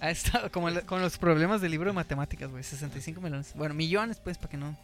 [0.00, 2.62] Ha estado como el- con los problemas del libro de matemáticas, güey.
[2.62, 3.54] 65 melones.
[3.54, 4.76] Bueno, millones, pues, para que no.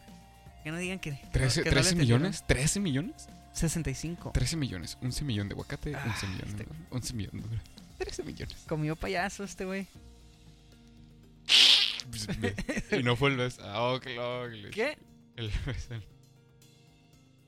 [0.64, 1.10] Que no digan que.
[1.12, 2.22] que no- ¿13, que no le 13 entendieron.
[2.22, 2.44] millones?
[2.46, 3.28] ¿13 millones?
[3.52, 4.30] 65.
[4.32, 4.98] 13 millones.
[5.02, 5.94] 11 millones de aguacate.
[5.94, 6.48] Ah, 11 millones.
[6.50, 6.72] este- ¿no?
[6.90, 7.44] 11 millones.
[7.98, 8.56] 13 millones.
[8.68, 9.86] Comió payaso este güey.
[12.98, 13.60] y no fue el beso.
[13.64, 14.98] Ah, el- ¿Qué?
[15.36, 15.94] El beso.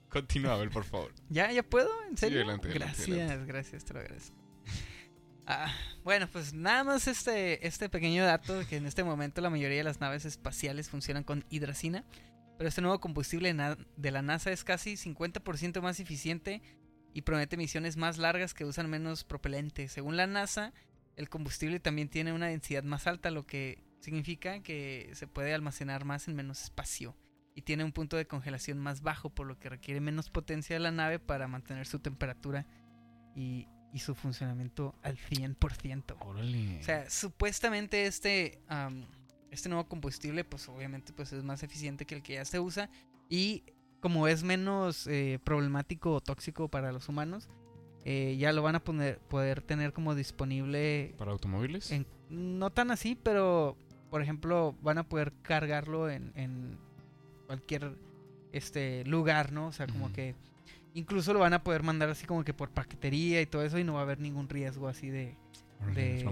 [0.08, 1.12] Continúa, Abel, por favor.
[1.30, 1.88] ¿Ya, ya puedo?
[2.10, 2.40] ¿En serio?
[2.40, 3.46] adelante, adelante, gracias, adelante.
[3.52, 4.36] gracias, te lo agradezco.
[5.46, 9.78] Ah, bueno, pues nada más este, este pequeño dato que en este momento la mayoría
[9.78, 12.04] de las naves espaciales funcionan con hidracina,
[12.62, 13.52] pero este nuevo combustible
[13.96, 16.62] de la NASA es casi 50% más eficiente
[17.12, 19.88] y promete misiones más largas que usan menos propelente.
[19.88, 20.72] Según la NASA,
[21.16, 26.04] el combustible también tiene una densidad más alta, lo que significa que se puede almacenar
[26.04, 27.16] más en menos espacio
[27.56, 30.80] y tiene un punto de congelación más bajo, por lo que requiere menos potencia de
[30.80, 32.68] la nave para mantener su temperatura
[33.34, 36.16] y, y su funcionamiento al 100%.
[36.20, 36.78] Órale.
[36.78, 38.62] O sea, supuestamente este,
[39.52, 42.90] este nuevo combustible, pues obviamente pues es más eficiente que el que ya se usa
[43.28, 43.62] y
[44.00, 47.48] como es menos eh, problemático o tóxico para los humanos,
[48.04, 51.92] eh, ya lo van a poner, poder tener como disponible ¿Para automóviles?
[51.92, 53.76] en- no tan así, pero
[54.10, 56.78] por ejemplo van a poder cargarlo en, en
[57.46, 57.96] cualquier
[58.52, 59.68] este lugar, ¿no?
[59.68, 60.34] O sea, como que
[60.94, 63.84] incluso lo van a poder mandar así como que por paquetería y todo eso y
[63.84, 65.36] no va a haber ningún riesgo así de
[65.94, 66.24] de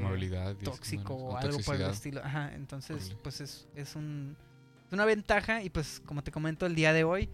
[0.62, 2.22] tóxico o algo por el estilo.
[2.24, 4.36] Ajá, entonces pues es, es un,
[4.90, 7.28] una ventaja y pues como te comento el día de hoy,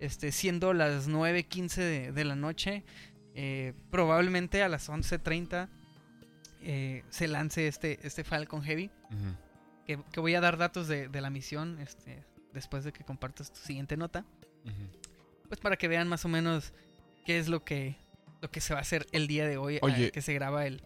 [0.00, 2.84] este siendo las 9.15 de, de la noche,
[3.34, 5.68] eh, probablemente a las 11.30
[6.62, 8.90] eh, se lance este, este Falcon Heavy.
[9.10, 9.36] Ujú.
[9.86, 13.52] Que, que voy a dar datos de, de la misión este, después de que compartas
[13.52, 14.24] tu siguiente nota.
[15.48, 16.72] Pues para que vean más o menos
[17.26, 17.96] qué es lo que,
[18.40, 20.12] lo que se va a hacer el día de hoy, Oye.
[20.12, 20.84] que se graba el,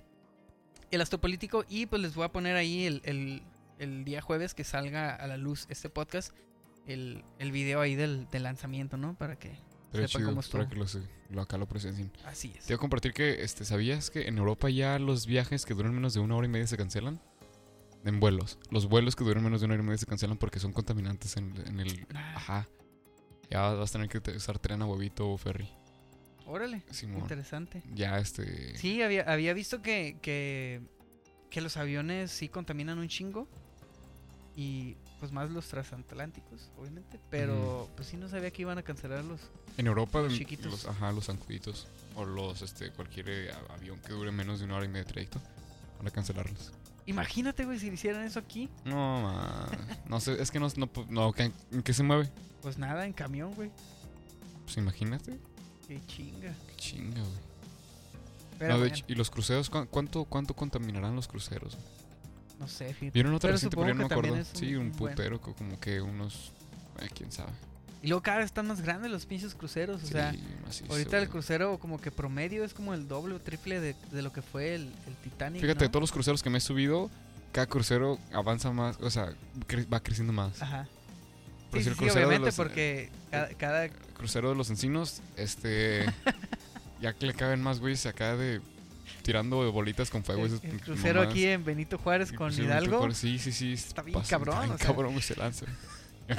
[0.91, 1.65] el astropolítico.
[1.69, 3.43] Y pues les voy a poner ahí el, el-
[3.79, 6.33] el día jueves que salga a la luz este podcast,
[6.87, 9.15] el, el video ahí del, del lanzamiento, ¿no?
[9.15, 10.87] Para que Estaría sepa chido cómo para estuvo.
[11.03, 12.11] que lo, acá lo presencien.
[12.25, 12.65] Así es.
[12.65, 15.95] Te iba a compartir que, este, ¿sabías que en Europa ya los viajes que duran
[15.95, 17.21] menos de una hora y media se cancelan?
[18.05, 18.59] En vuelos.
[18.71, 21.37] Los vuelos que duran menos de una hora y media se cancelan porque son contaminantes
[21.37, 22.07] en, en el...
[22.15, 22.33] Ah.
[22.37, 22.69] Ajá.
[23.51, 25.69] Ya vas a tener que usar tren a huevito o ferry.
[26.47, 27.21] Órale, Simón.
[27.21, 27.83] interesante.
[27.95, 28.77] Ya, este...
[28.79, 30.81] Sí, había, había visto que, que,
[31.51, 33.49] que los aviones sí contaminan un chingo.
[34.55, 37.19] Y pues más los transatlánticos, obviamente.
[37.31, 39.41] Pero pues sí no sabía que iban a cancelar los...
[39.77, 40.67] En Europa, Los chiquitos.
[40.71, 41.89] los, ajá, los zancuditos.
[42.15, 45.13] O los, este, cualquier eh, avión que dure menos de una hora y media de
[45.13, 45.41] trayecto.
[45.99, 46.73] Van a cancelarlos.
[47.07, 48.71] Imagínate, güey, si hicieran eso aquí.
[48.85, 49.69] No, ma,
[50.09, 52.31] No sé, es que no, no, no ¿qué- ¿en qué se mueve?
[52.63, 53.71] Pues nada, en camión, güey.
[54.65, 55.39] Pues imagínate.
[55.89, 56.55] Qué chinga.
[56.69, 57.47] Qué chinga, güey.
[58.59, 59.69] Pero No, de bueno, hecho, ¿Y los cruceros?
[59.71, 61.77] ¿cu- ¿Cuánto, ¿Cuánto contaminarán los cruceros?
[62.59, 63.11] no sé, fíjate.
[63.13, 63.77] ¿Vieron otra reciente?
[63.77, 64.43] Pero yo no me acuerdo.
[64.55, 66.53] Sí, un putero, co- como que unos...
[67.01, 67.53] eh, quién sabe.
[68.03, 70.03] Y luego cada vez están más grandes los pinches cruceros.
[70.03, 73.41] O sea, Sí, macizo, ahorita el crucero como que promedio es como el doble o
[73.41, 75.61] triple de, de lo que fue el, el Titanic.
[75.61, 75.91] Fíjate, ¿no?
[75.91, 77.11] todos los cruceros que me he subido,
[77.53, 79.35] cada crucero avanza más, o sea,
[79.93, 80.63] va creciendo más.
[80.63, 80.89] Ajá.
[81.73, 86.07] Sí, sí, de obviamente los, eh, porque cada, cada crucero de los encinos, este.
[87.01, 88.61] ya que le caben más güeyes acá de.
[89.23, 90.43] tirando bolitas con fuego.
[90.47, 91.31] el, esas el p- crucero mamadas.
[91.31, 93.13] aquí en Benito Juárez con pusieron Hidalgo.
[93.13, 93.73] Sí, sí, sí.
[93.75, 94.87] Está bien pasa- cabrón, Está bien o sea.
[94.87, 95.67] cabrón, se lanza.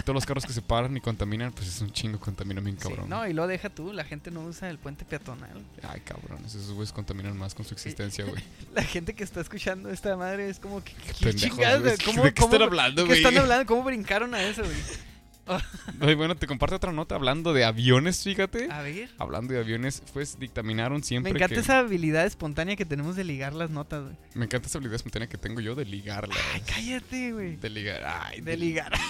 [0.04, 2.84] Todos los carros que se paran y contaminan, pues es un chingo, contaminan bien Sí,
[2.90, 3.08] cabrón.
[3.08, 5.64] no, y lo deja tú, la gente no usa el puente peatonal.
[5.82, 8.44] Ay, cabrón, esos güeyes contaminan más con su existencia, güey.
[8.76, 11.98] La gente que está escuchando esta madre es como que ¿qué Pendejos, chingados?
[12.04, 13.20] ¿Cómo, ¿De qué cómo- están hablando, ¿Qué güey?
[13.24, 13.66] están hablando?
[13.66, 14.76] ¿Cómo brincaron a eso, güey?
[16.00, 18.72] Ay, bueno, te comparto otra nota hablando de aviones, fíjate.
[18.72, 19.10] A ver.
[19.18, 21.62] Hablando de aviones, pues dictaminaron Me siempre encanta que...
[21.62, 24.16] esa habilidad espontánea que tenemos de ligar las notas, güey.
[24.34, 26.38] Me encanta esa habilidad espontánea que tengo yo de ligarlas.
[26.54, 27.56] Ay, cállate, güey.
[27.58, 28.04] De ligar.
[28.06, 28.92] Ay, De ligar.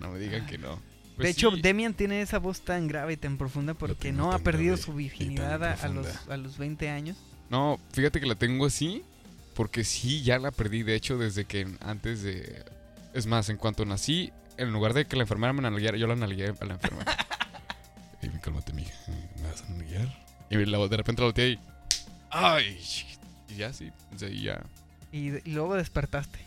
[0.00, 0.76] No me digan que no.
[0.76, 0.80] de
[1.16, 1.60] Pues hecho, sí.
[1.60, 5.62] Demian tiene esa voz tan grave y tan profunda porque no ha perdido su virginidad
[5.62, 7.18] a, a los, a los 20 años.
[7.50, 9.02] No, fíjate que la tengo así.
[9.54, 10.82] Porque sí, ya la perdí.
[10.84, 12.64] De hecho, desde que antes de.
[13.14, 16.16] Es más, en cuanto nací, en lugar de que la enfermera me nalgueara, yo la
[16.16, 17.16] nalgué a la enfermera.
[18.22, 18.92] y me cálmate, mija.
[19.42, 20.08] ¿Me vas a nalguear?
[20.50, 21.58] Y la- de repente la volteé y.
[22.30, 22.78] ¡Ay!
[23.48, 23.90] Y ya sí.
[24.18, 24.60] De ahí ya.
[25.12, 26.38] Y, y luego despertaste.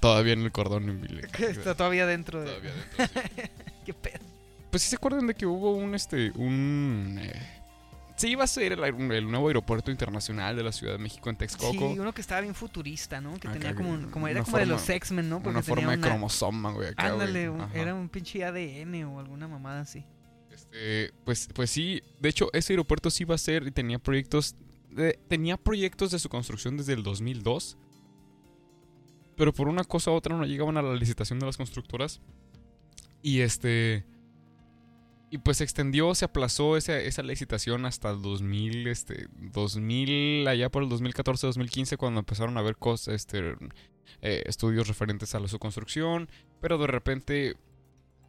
[0.00, 1.30] Todavía en el cordón umbilical.
[1.44, 2.46] Está todavía dentro de...
[2.46, 3.50] Todavía dentro, sí.
[3.84, 4.18] ¿Qué pedo?
[4.70, 7.57] Pues sí se acuerdan de que hubo un este un eh,
[8.18, 11.72] sí iba a ser el, nuevo aeropuerto internacional de la Ciudad de México en Texcoco.
[11.72, 13.38] Sí, uno que estaba bien futurista, ¿no?
[13.38, 15.36] Que Acá tenía como, como era como de los X-Men, ¿no?
[15.36, 17.06] Porque una forma tenía de una- cromosoma, güey, acá.
[17.06, 20.04] Ándale, era un pinche ADN o alguna mamada así.
[20.52, 24.56] Este, pues pues sí, de hecho ese aeropuerto sí iba a ser y tenía proyectos
[24.90, 27.78] de- tenía proyectos de su construcción desde el 2002.
[29.36, 32.20] Pero por una cosa u otra no llegaban a la licitación de las constructoras.
[33.22, 34.04] Y este
[35.30, 40.70] y pues se extendió, se aplazó esa, esa licitación hasta el 2000, este, 2000, allá
[40.70, 43.54] por el 2014, 2015, cuando empezaron a haber cosas, este,
[44.22, 46.28] eh, estudios referentes a la, su construcción,
[46.60, 47.56] pero de repente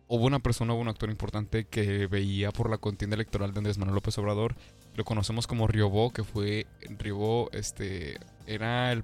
[0.07, 3.77] hubo una persona, hubo un actor importante que veía por la contienda electoral de Andrés
[3.77, 4.55] Manuel López Obrador,
[4.95, 9.03] lo conocemos como Riobó, que fue, Riobó, este, era el,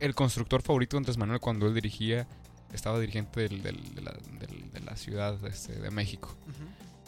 [0.00, 2.26] el constructor favorito de Andrés Manuel cuando él dirigía,
[2.72, 4.12] estaba dirigente del- de, la,
[4.72, 6.34] de la ciudad este, de México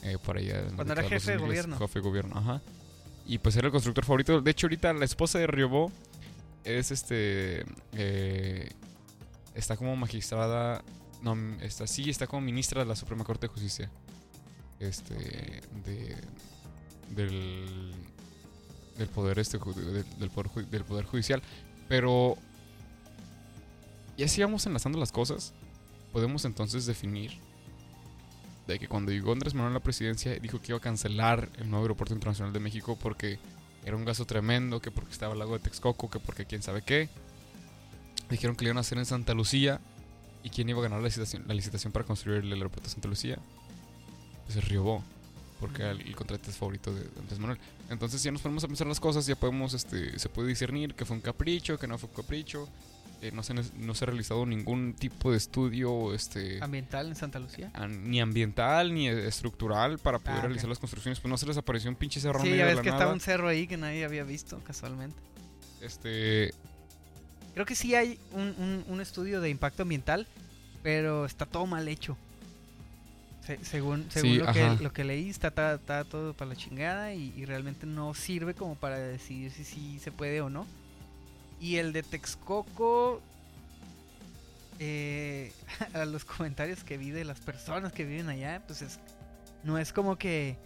[0.07, 0.59] eh, por allá.
[0.61, 1.79] en la Cuando era jefe de 2000, gobierno.
[1.79, 2.63] Jefe de gobierno, ajá.
[3.27, 4.41] Y pues era el constructor favorito.
[4.41, 5.91] De hecho, ahorita la esposa de Riobó
[6.65, 7.65] es este.
[7.93, 8.71] eh,
[9.55, 10.85] está como magistrada.
[11.23, 13.91] No, está, sí, está como ministra de la Suprema Corte de Justicia.
[14.79, 15.63] Este.
[15.85, 16.17] De.
[17.11, 17.93] Del.
[18.97, 19.59] Del poder este.
[19.59, 21.43] Del, del poder, del poder judicial.
[21.89, 22.37] Pero.
[24.17, 25.53] Y así vamos enlazando las cosas.
[26.13, 27.41] Podemos entonces definir
[28.67, 31.71] de que cuando llegó Andrés Manuel a la presidencia dijo que iba a cancelar el
[31.71, 33.39] nuevo aeropuerto internacional de México porque
[33.85, 36.83] era un gasto tremendo, que porque estaba al lago de Texcoco, que porque quién sabe
[36.83, 37.09] qué.
[38.29, 39.81] Dijeron que lo iban a hacer en Santa Lucía
[40.43, 43.09] y quién iba a ganar la licitación, la licitación para construir el aeropuerto de Santa
[43.09, 43.39] Lucía.
[44.45, 45.05] Pues el Riobó,
[45.61, 47.59] porque el, el contratista favorito de Andrés Manuel.
[47.89, 51.05] Entonces ya nos ponemos a pensar las cosas, ya podemos, este, se puede discernir que
[51.05, 52.69] fue un capricho, que no fue un capricho.
[53.23, 57.17] Eh, no, se, ha- no se ha realizado ningún tipo de estudio este, Ambiental en
[57.17, 57.71] Santa Lucía.
[57.75, 61.19] an- ni ambiental ni estructural para poder Ah, realizar las construcciones.
[61.21, 62.89] Pues no se les apareció un pinche cerro Sí, negro ya de ves la que
[62.91, 62.99] nada.
[63.01, 65.17] estaba un cerro ahí que nadie había visto casualmente.
[65.81, 66.53] Este,
[67.55, 70.27] Creo que sí hay un, un- un estudio de impacto ambiental,
[70.83, 72.19] pero está todo mal hecho.
[73.47, 76.57] Se- según según Sí, lo, que, lo que leí, está, está- está todo para la
[76.57, 80.67] chingada y, y realmente no sirve como para decidir si sí se puede o no.
[81.61, 83.21] Y el de Texcoco,
[84.79, 85.53] eh,
[85.95, 88.99] a los comentarios que vi de las personas que viven allá, pues es,
[89.65, 90.57] no es como que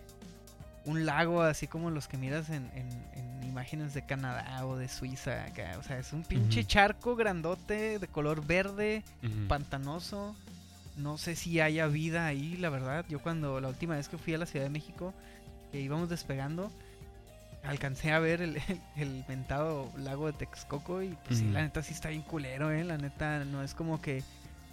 [0.84, 4.88] un lago así como los que miras en, en- en imágenes de Canadá o de
[4.88, 5.44] Suiza.
[5.44, 5.76] acá.
[5.78, 9.02] O sea, es un pinche charco grandote de color verde,
[9.48, 10.36] pantanoso.
[10.96, 13.04] No sé si haya vida ahí, la verdad.
[13.08, 15.12] Yo cuando la última vez que fui a la Ciudad de México,
[15.72, 16.70] que íbamos despegando,
[17.62, 18.60] alcancé a ver el,
[18.96, 22.84] el, mentado lago de Texcoco y pues sí, la neta sí está bien culero, eh.
[22.84, 24.22] La neta no es como que...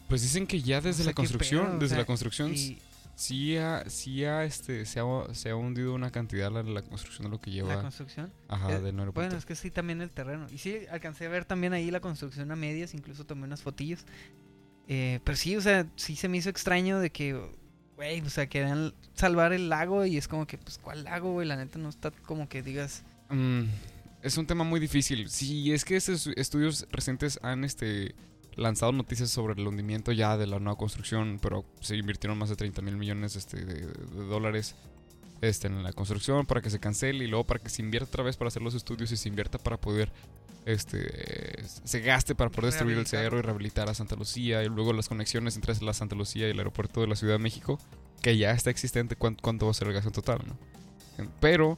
[0.08, 2.80] Pues dicen que ya desde sé la construcción, pedo, o desde sea, la construcción y
[3.18, 7.26] sí ha, sí ha, este, se ha, se ha hundido una cantidad la, la construcción
[7.26, 8.32] de lo que la lleva construcción.
[8.48, 9.30] ajá, Eh, del aeropuerto.
[9.30, 10.48] Bueno, es que sí, también el terreno.
[10.52, 14.06] Y sí, alcancé a ver también ahí la construcción a medias, incluso tomé unas fotillos.
[14.88, 17.42] Eh, pero sí, o sea, sí se me hizo extraño de que,
[17.98, 21.48] güey, o sea, querían salvar el lago y es como que, pues, ¿cuál lago, güey?
[21.48, 23.04] La neta no está como que digas...
[23.30, 23.64] Mm,
[24.22, 25.30] es un tema muy difícil.
[25.30, 28.16] Sí, es que estos estudios recientes han este,
[28.56, 32.56] lanzado noticias sobre el hundimiento ya de la nueva construcción, pero se invirtieron más de
[32.56, 34.76] 30 mil millones este, de, de dólares
[35.42, 38.24] este, en la construcción para que se cancele y luego para que se invierta otra
[38.24, 40.12] vez para hacer los estudios y se invierta para poder,
[40.68, 44.92] este, se gaste para poder destruir el cerro y rehabilitar a Santa Lucía y luego
[44.94, 47.80] las conexiones entre la Santa Lucía y el aeropuerto de la Ciudad de México,
[48.22, 50.40] que ya está existente, ¿cuánto, cuánto va a ser el gasto total?
[50.46, 50.58] ¿no?
[51.40, 51.78] Pero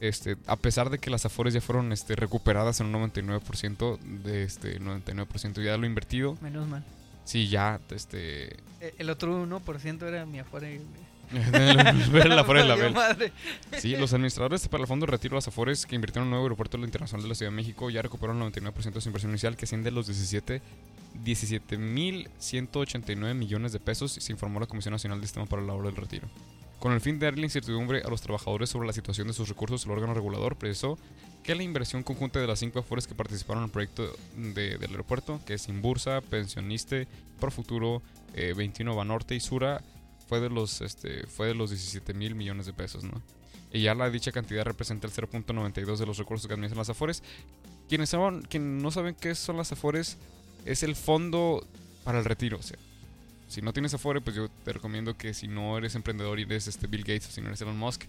[0.00, 4.42] este, a pesar de que las afores ya fueron este, recuperadas en un 99% de
[4.42, 6.84] este 99% ya lo invertido, Menos mal.
[7.24, 10.68] sí ya este Eh, El otro 1% era mi afuera.
[12.28, 12.94] la Afore de la Bel.
[13.78, 16.30] Sí, los administradores para el Fondo de Retiro de las Afores que invirtieron en un
[16.32, 19.30] nuevo aeropuerto internacional de la Ciudad de México ya recuperaron el 99% de su inversión
[19.32, 20.60] inicial que asciende a los 17
[21.24, 25.96] 17.189 millones de pesos, se informó la Comisión Nacional de Sistema para el Ahorro del
[25.96, 26.28] Retiro.
[26.80, 29.84] Con el fin de darle incertidumbre a los trabajadores sobre la situación de sus recursos,
[29.86, 30.98] el órgano regulador precisó
[31.42, 34.90] que la inversión conjunta de las cinco afores que participaron en el proyecto de- del
[34.90, 37.06] aeropuerto, que es Inbursa, Pensioniste,
[37.40, 38.02] Profuturo,
[38.34, 39.82] eh, 21 Banorte y Sura,
[40.28, 43.22] fue de los, este, fue de los 17 mil millones de pesos, ¿no?
[43.72, 47.22] Y ya la dicha cantidad representa el 0.92 de los recursos que administran las afores.
[47.88, 50.16] Quienes, saben, quienes no saben qué son las afores,
[50.64, 51.66] es el fondo
[52.04, 52.78] para el retiro, o sea.
[53.48, 56.66] Si no tienes Afore, pues yo te recomiendo que si no eres emprendedor y eres
[56.66, 58.04] este Bill Gates o si no eres Elon Musk,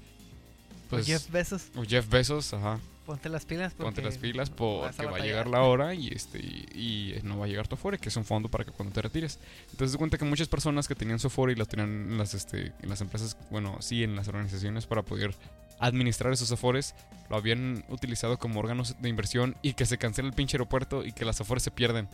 [0.95, 3.73] Pues pues Jeff Bezos, o Jeff Bezos, ajá, ponte las pilas.
[3.73, 7.45] ponte las pilas porque va a llegar la hora y este y, y no va
[7.45, 9.39] a llegar tu Afore, que es un fondo para que cuando te retires.
[9.71, 12.33] Entonces te cuenta que muchas personas que tenían su Afore y las tenían en las
[12.33, 15.35] este en las empresas, bueno, sí, en las organizaciones para poder
[15.79, 16.95] administrar esos Afores,
[17.29, 21.11] lo habían utilizado como órganos de inversión y que se cancela el pinche aeropuerto y
[21.11, 22.07] que las Afores se pierden.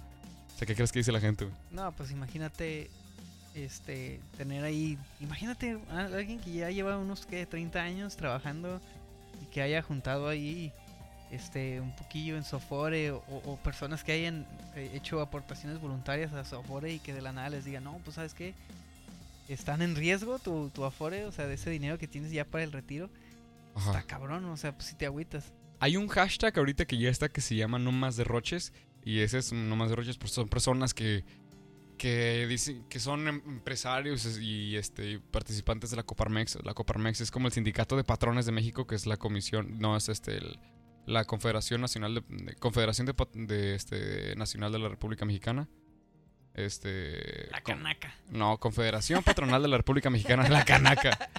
[0.53, 1.47] O sea, ¿qué crees que dice la gente?
[1.71, 2.89] No, pues imagínate
[3.53, 8.79] este tener ahí, imagínate a alguien que ya lleva unos que 30 años trabajando
[9.41, 10.71] y que haya juntado ahí
[11.31, 16.43] este un poquillo en Sofore o, o personas que hayan eh, hecho aportaciones voluntarias a
[16.43, 18.53] Sofore y que de la nada les digan, "No, pues sabes qué?
[19.47, 22.63] Están en riesgo tu, tu Afore, o sea, de ese dinero que tienes ya para
[22.63, 23.09] el retiro.
[23.75, 23.91] Ajá.
[23.91, 25.51] Está cabrón, o sea, pues si te agüitas.
[25.79, 28.71] Hay un hashtag ahorita que ya está que se llama No Más Derroches.
[29.03, 31.25] Y ese es No Más Derroches, pues son personas que,
[32.01, 36.57] que dicen que son em- empresarios y este participantes de la Coparmex.
[36.63, 39.95] La Coparmex es como el sindicato de patrones de México, que es la comisión, no
[39.95, 40.59] es este el-
[41.05, 45.67] la Confederación Nacional de, de- Confederación de, de, este Nacional de la República Mexicana.
[46.55, 48.15] Este La con- canaca.
[48.31, 51.29] no, Confederación Patronal de la República Mexicana, la Canaca.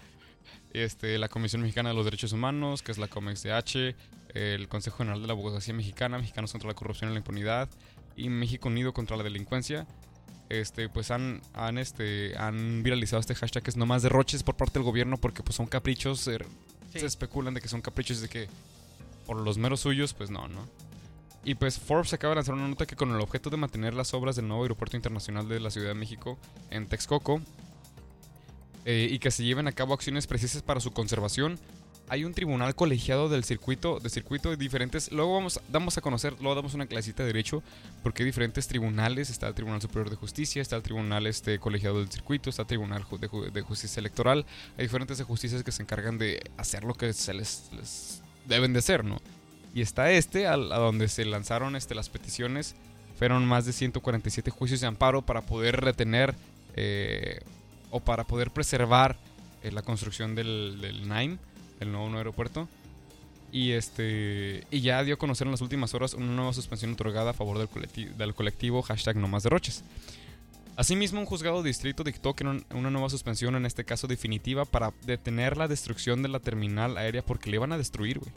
[0.73, 3.95] Este, la Comisión Mexicana de los Derechos Humanos, que es la COMEXDH,
[4.35, 7.69] el Consejo General de la Abogacía Mexicana, Mexicanos contra la Corrupción y la Impunidad,
[8.17, 9.87] y México Unido contra la Delincuencia,
[10.61, 14.57] este, pues han, han, este, han viralizado este hashtag que es no más derroches por
[14.57, 16.39] parte del gobierno porque pues son caprichos, eh,
[16.93, 17.01] Sí.
[17.01, 18.49] se especulan de que son caprichos de que
[19.27, 20.69] por los meros suyos, pues no, ¿no?
[21.43, 24.13] Y pues Forbes acaba de lanzar una nota que con el objeto de mantener las
[24.13, 26.39] obras del nuevo aeropuerto internacional de la Ciudad de México
[26.71, 27.41] en Texcoco
[28.85, 31.59] eh, y que se lleven a cabo acciones precisas para su conservación,
[32.13, 35.11] hay un tribunal colegiado del circuito, de circuito de diferentes.
[35.13, 37.63] Luego vamos, damos a conocer, luego damos una clasita de derecho,
[38.03, 39.31] porque hay diferentes tribunales.
[39.31, 42.69] Está el Tribunal Superior de Justicia, está el Tribunal este, Colegiado del Circuito, está el
[42.69, 44.45] Tribunal de, Ju- de Justicia Electoral.
[44.77, 48.81] Hay diferentes de justicias que se encargan de hacer lo que se les, deben de
[48.81, 49.19] hacer, ¿no?
[49.75, 52.75] Y está este, a, donde se lanzaron este, las peticiones
[53.19, 56.35] fueron más de 147 juicios de amparo para poder retener
[56.77, 57.41] eh,
[57.91, 59.17] o para poder preservar
[59.63, 61.39] eh, la construcción del, del NAIM,
[61.83, 62.69] el nuevo aeropuerto.
[63.51, 67.31] Y este y ya dio a conocer en las últimas horas una nueva suspensión otorgada
[67.31, 69.85] a favor del, colectivo, del colectivo hashtag no más derroches.
[70.75, 74.65] Asimismo, un juzgado de distrito dictó que un- una nueva suspensión, en este caso definitiva,
[74.65, 78.33] para detener la destrucción de la terminal aérea porque le iban a destruir, güey.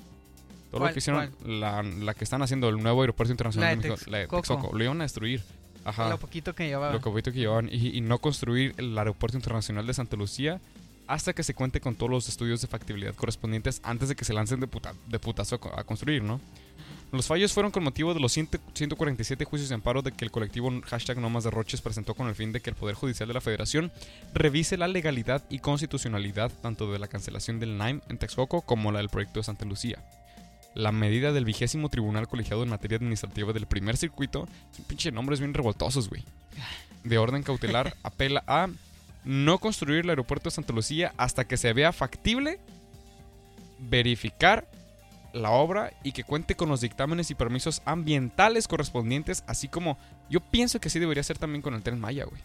[0.69, 3.81] Todo lo ¿Cuál- que hicieron, la, la que están haciendo el nuevo aeropuerto internacional La
[3.81, 4.41] de México, la de Texcoco.
[4.41, 5.41] Texcoco, lo iban a destruir.
[5.85, 6.91] Ajá Lo poquito que llevaba.
[6.91, 10.59] lo poquito que llevaban y, y no construir el aeropuerto internacional de Santa Lucía
[11.07, 14.33] hasta que se cuente con todos los estudios de factibilidad correspondientes antes de que se
[14.33, 16.39] lancen de, puta- de putazo a co- a construir, ¿no?
[17.11, 20.31] Los fallos fueron con motivo de los 100 147 juicios de amparo de que el
[20.31, 23.33] colectivo hashtag no más derroches presentó con el fin de que el Poder Judicial de
[23.35, 23.91] la Federación
[24.33, 28.99] revise la legalidad y constitucionalidad tanto de la cancelación del NAIM en Texcoco como la
[28.99, 30.03] del proyecto de Santa Lucía.
[30.73, 34.45] La medida del vigésimo tribunal colegiado en materia administrativa del primer circuito,
[34.87, 36.23] pinche nombres bien revoltosos, güey.
[37.05, 38.67] De orden cautelar, apela a
[39.25, 42.59] no construir el aeropuerto de Santa Lucía hasta que se vea factible
[43.79, 44.69] verificar
[45.33, 49.97] la obra y que cuente con los dictámenes y permisos ambientales correspondientes, así como
[50.29, 52.41] yo pienso que así debería ser también con el tren Maya, güey.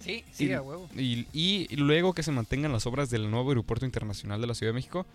[0.00, 0.88] Sí, sí, Y- a huevo.
[0.96, 4.70] Y, y luego que se mantengan las obras del nuevo aeropuerto internacional de la Ciudad
[4.72, 5.06] de México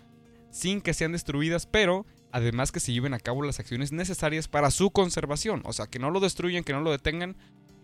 [0.50, 4.70] sin que sean destruidas, pero además que se lleven a cabo las acciones necesarias para
[4.70, 5.60] su conservación.
[5.66, 7.36] O sea, que no lo destruyan, que no lo detengan,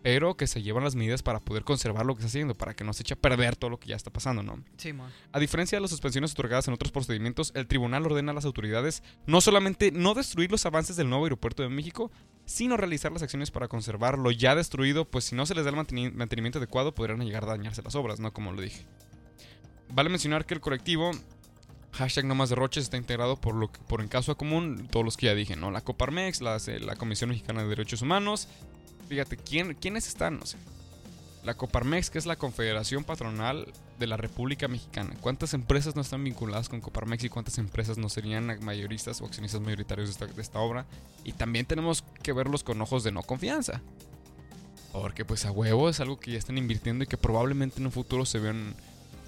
[0.04, 2.84] pero que se llevan las medidas para poder conservar lo que está haciendo, para que
[2.84, 4.62] no se eche a perder todo lo que ya está pasando, ¿no?
[4.76, 5.10] Sí, mon.
[5.32, 9.02] A diferencia de las suspensiones otorgadas en otros procedimientos, el tribunal ordena a las autoridades
[9.26, 12.12] no solamente no destruir los avances del nuevo aeropuerto de México,
[12.44, 15.70] sino realizar las acciones para conservar lo ya destruido, pues si no se les da
[15.70, 18.30] el manteni- mantenimiento adecuado podrían llegar a dañarse las obras, ¿no?
[18.34, 18.84] Como lo dije.
[19.88, 21.12] Vale mencionar que el colectivo
[21.92, 25.16] hashtag no más derroches está integrado por lo que, por en caso común todos los
[25.16, 25.70] que ya dije, ¿no?
[25.70, 26.58] La Coparmex, la
[26.98, 28.48] Comisión Mexicana de Derechos Humanos.
[29.08, 30.38] Fíjate, ¿quién, ¿quiénes están?
[30.38, 30.56] No sé.
[31.44, 35.14] La Coparmex, que es la Confederación Patronal de la República Mexicana.
[35.20, 39.60] ¿Cuántas empresas no están vinculadas con Coparmex y cuántas empresas no serían mayoristas o accionistas
[39.60, 40.86] mayoritarios de esta, de esta obra?
[41.22, 43.82] Y también tenemos que verlos con ojos de no confianza.
[44.92, 47.92] Porque pues a huevo es algo que ya están invirtiendo y que probablemente en un
[47.92, 48.74] futuro se vean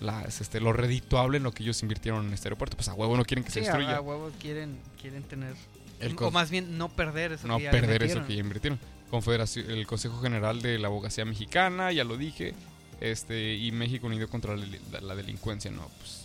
[0.01, 2.77] las, este, lo redituable en lo que ellos invirtieron en este aeropuerto.
[2.77, 3.97] Pues a huevo no quieren que Sí, se destruya.
[3.97, 5.55] a huevos quieren, quieren tener...
[6.01, 8.79] El o más bien no perder eso no que ya perder eso que ya invirtieron.
[9.11, 12.55] Confederación, el Consejo General de la Abogacía Mexicana, ya lo dije,
[13.01, 16.25] este y México Unido contra la, Delincuencia, no, pues.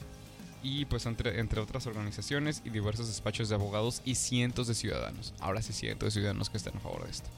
[0.64, 5.34] Y pues entre, entre otras organizaciones y diversos despachos de abogados y cientos de ciudadanos.
[5.40, 7.30] Ahora sí cientos de ciudadanos que están a favor de esto.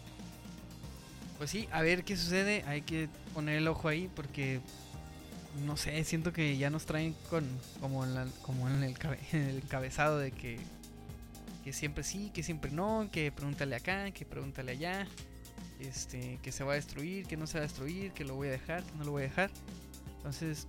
[1.37, 2.63] Pues sí, a ver qué sucede.
[2.67, 4.59] Hay que poner el ojo ahí porque
[5.65, 7.45] no sé, siento que ya nos traen con
[7.79, 10.59] como en, la- como en el, cabe- el encabezado de que
[11.63, 15.07] que siempre sí, que siempre no, que pregúntale acá, que pregúntale allá,
[15.79, 18.47] este, que se va a destruir, que no se va a destruir, que lo voy
[18.47, 19.51] a dejar, que no lo voy a dejar.
[20.17, 20.67] Entonces,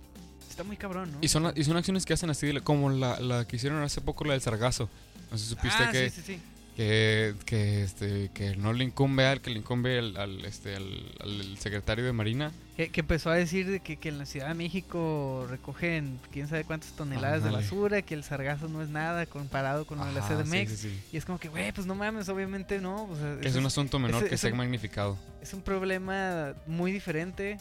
[0.49, 1.17] está muy cabrón, ¿no?
[1.21, 4.25] Y son, y son acciones que hacen así, como la, la que hicieron hace poco,
[4.25, 4.89] la del sargazo.
[5.31, 6.41] No sé si supiste ah, que, sí, sí, sí.
[6.75, 10.83] Que, que, este, que no le incumbe al que le incumbe al, al, este, al,
[11.21, 12.51] al secretario de Marina.
[12.75, 16.49] Que, que empezó a decir de que, que en la Ciudad de México recogen quién
[16.49, 17.63] sabe cuántas toneladas de Ándale.
[17.63, 20.69] basura, que el sargazo no es nada comparado con de sí, CDMX.
[20.71, 20.99] sí, sí.
[21.13, 23.05] Y es como que, güey, pues no mames, obviamente no.
[23.05, 25.17] o sea, Que es un asunto menor que es se ha magnificado.
[25.41, 27.57] es un problema muy diferente.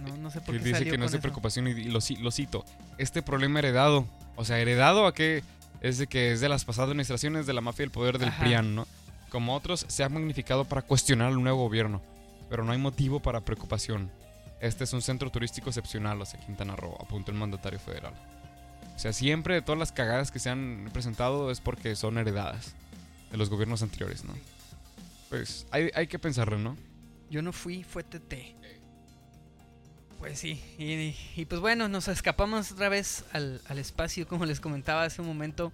[0.00, 2.30] No, no sé por qué dice salió que no es de preocupación y, lo, lo
[2.30, 2.64] cito.
[2.96, 5.44] Este problema heredado, o sea, heredado a que
[5.84, 8.30] es de que es de las pasadas administraciones de la mafia y el poder del
[8.30, 8.42] Ajá.
[8.42, 8.86] PRIAN, ¿no?
[9.28, 12.00] Como otros, se ha magnificado para cuestionar al nuevo gobierno,
[12.48, 14.10] pero no hay motivo para preocupación.
[14.62, 18.14] Este es un centro turístico excepcional, o sea, Quintana Roo, apuntó el mandatario federal.
[18.96, 22.74] O sea, siempre de todas las cagadas que se han presentado es porque son heredadas
[23.30, 24.32] de los gobiernos anteriores, ¿no?
[25.28, 26.78] Pues hay, hay que pensarlo, ¿no?
[27.28, 28.56] Yo no fui, fue TT.
[30.24, 34.58] Pues sí, y, y pues bueno, nos escapamos otra vez al, al espacio, como les
[34.58, 35.70] comentaba hace un momento.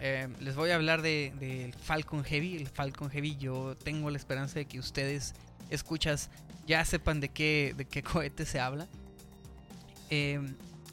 [0.00, 2.56] Eh, les voy a hablar del de, Falcon Heavy.
[2.56, 5.34] El Falcon Heavy, yo tengo la esperanza de que ustedes,
[5.70, 6.28] escuchas,
[6.66, 8.88] ya sepan de qué, de qué cohete se habla.
[10.10, 10.40] Eh,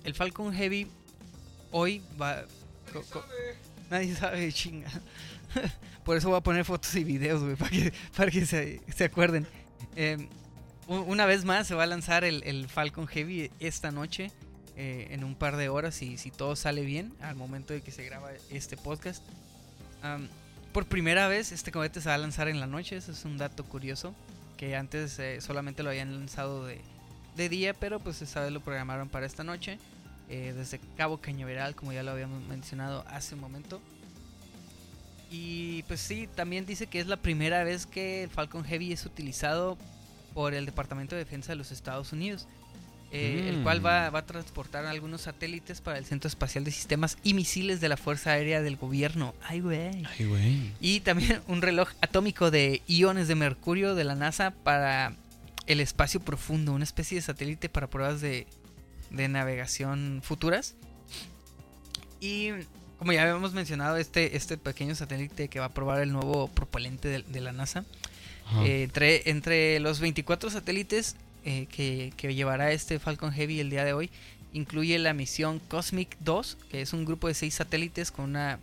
[0.03, 0.87] el Falcon Heavy
[1.71, 2.45] hoy va...
[2.93, 3.25] co- co-
[3.89, 4.91] nadie sabe, chinga.
[6.05, 9.05] Por eso voy a poner fotos y videos, güey, para que, para que se, se
[9.05, 9.47] acuerden.
[9.95, 10.29] Eh,
[10.99, 14.31] una vez más se va a lanzar el, Falcon Heavy esta noche,
[14.75, 17.91] eh, en un par de horas, y si todo sale bien, al momento de que
[17.91, 19.23] se graba este podcast.
[20.73, 23.37] Por primera vez este cohete se va a lanzar en la noche, eso es un
[23.37, 24.13] dato curioso,
[24.57, 26.81] que antes eh, solamente lo habían lanzado de,
[27.35, 29.79] de día, pero pues esta vez lo programaron para esta noche,
[30.29, 33.81] eh, desde Cabo Cañaveral, como ya lo habíamos mencionado hace un momento.
[35.29, 39.05] Y pues sí, también dice que es la primera vez que el Falcon Heavy es
[39.05, 39.77] utilizado
[40.33, 42.47] por el Departamento de Defensa de los Estados Unidos.
[43.13, 44.15] eh, El cual va, Mm.
[44.15, 47.97] va a transportar algunos satélites para el Centro Espacial de Sistemas y Misiles de la
[47.97, 49.35] Fuerza Aérea del Gobierno.
[49.43, 50.05] Ay, güey.
[50.05, 50.71] Ay, güey.
[50.79, 55.13] Y también un reloj atómico de iones de mercurio de la NASA para
[55.67, 58.47] el espacio profundo, una especie de satélite para pruebas de,
[59.09, 60.75] de navegación futuras.
[62.21, 62.51] Y
[62.97, 67.07] como ya habíamos mencionado, este, este pequeño satélite que va a probar el nuevo propelente
[67.07, 67.83] de, de la NASA.
[68.59, 73.85] Eh, entre, entre los 24 satélites eh, que, que llevará este Falcon Heavy el día
[73.85, 74.09] de hoy,
[74.53, 78.59] incluye la misión Cosmic 2, que es un grupo de 6 satélites con una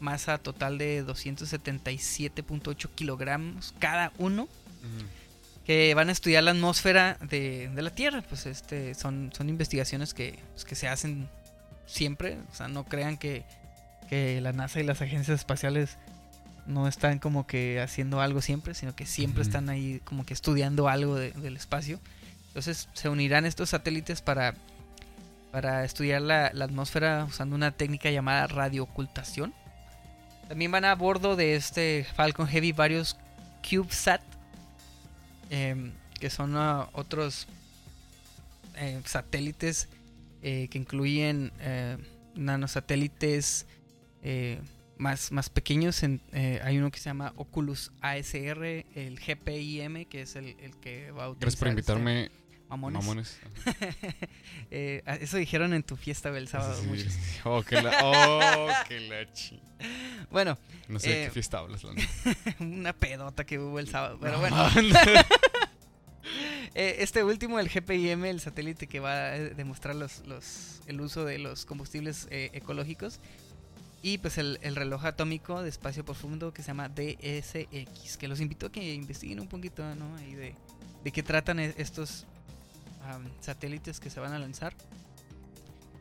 [0.00, 4.48] masa total de 277.8 kilogramos cada uno,
[5.66, 8.22] que van a estudiar la atmósfera de, de la Tierra.
[8.22, 11.28] Pues este son, son investigaciones que, pues, que se hacen
[11.86, 12.38] siempre.
[12.50, 13.44] O sea, no crean que,
[14.08, 15.98] que la NASA y las agencias espaciales
[16.66, 20.88] no están como que haciendo algo siempre, sino que siempre están ahí como que estudiando
[20.88, 22.00] algo de- del espacio.
[22.48, 24.54] Entonces se unirán estos satélites para,
[25.52, 29.54] para estudiar la, la atmósfera usando una técnica llamada radioocultación.
[30.48, 33.16] También van a bordo de este Falcon Heavy varios
[33.68, 34.20] CubeSat,
[35.50, 37.46] em, que son ah, otros
[38.76, 39.88] eh, satélites
[40.42, 41.96] eh, que incluyen eh,
[42.34, 43.66] nanosatélites
[44.22, 44.60] eh,
[45.00, 46.02] más, más pequeños.
[46.02, 50.76] En, eh, hay uno que se llama Oculus ASR, el GPIM, que es el, el
[50.76, 51.40] que va a utilizar.
[51.40, 52.30] Gracias por este, invitarme,
[52.68, 53.00] mamones.
[53.02, 53.40] mamones.
[54.72, 56.80] Eh, ah, eso dijeron en tu fiesta el sábado.
[56.80, 57.12] Sí, muchos.
[57.12, 57.40] sí.
[57.42, 59.60] Oh, que la, oh, que la chi.
[60.30, 62.08] Bueno, No sé de Eh, qué fiesta hablas, la neta.
[62.60, 64.16] una pedota que hubo el sábado.
[64.20, 64.68] Pero No, bueno.
[66.76, 71.00] Eh, este último, el GPIM, el satélite que va a eh, demostrar los, los, el
[71.00, 73.18] uso de los combustibles eh, ecológicos.
[74.02, 78.16] Y pues el, el reloj atómico de espacio profundo que se llama DSX.
[78.16, 80.16] Que los invito a que investiguen un poquito, ¿no?
[80.16, 80.54] Ahí de,
[81.04, 82.26] de qué tratan e- estos
[83.40, 84.74] satélites que se van a lanzar.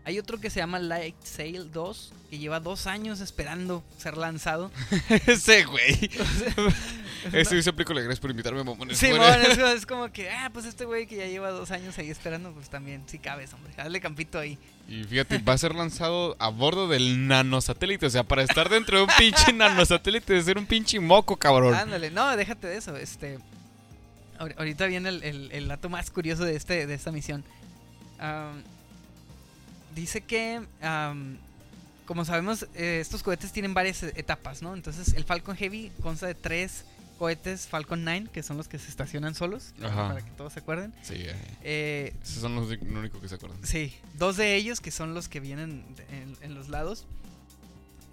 [0.05, 4.71] Hay otro que se llama Light Sail 2, que lleva dos años esperando ser lanzado.
[5.27, 6.09] Ese güey.
[7.33, 8.01] Ese hizo película.
[8.01, 8.97] Gracias por invitarme, mamones.
[8.97, 11.97] Sí, mon, es, es como que, ah, pues este güey que ya lleva dos años
[11.97, 13.73] ahí esperando, pues también, sí cabes, hombre.
[13.77, 14.57] Hazle campito ahí.
[14.87, 18.05] Y fíjate, va a ser lanzado a bordo del nanosatélite.
[18.05, 21.75] O sea, para estar dentro de un pinche nanosatélite, de ser un pinche moco, cabrón.
[21.75, 22.95] Ándale, no, déjate de eso.
[22.95, 23.37] Este,
[24.39, 27.43] ahor- ahorita viene el, el- el dato más curioso de, este, de esta misión.
[28.17, 28.63] Am,
[29.99, 30.61] dice que,
[32.05, 34.73] como sabemos, eh, estos cohetes tienen varias etapas, ¿no?
[34.73, 36.85] Entonces, el Falcon Heavy consta de tres
[37.19, 40.07] cohetes Falcon 9, que son los que se estacionan solos, Ajá.
[40.07, 40.93] para que todos se acuerden.
[41.03, 43.59] Sí, eh, Eh, esos son los lo único que se acuerdan.
[43.65, 47.05] Sí, dos de ellos que son los que vienen en, en los lados.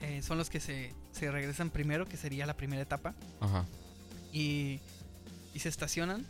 [0.02, 3.14] eh, son los que se, se regresan primero, que sería la primera etapa.
[3.40, 3.64] Ajá.
[4.32, 4.80] Y,
[5.54, 6.26] y se estacionan.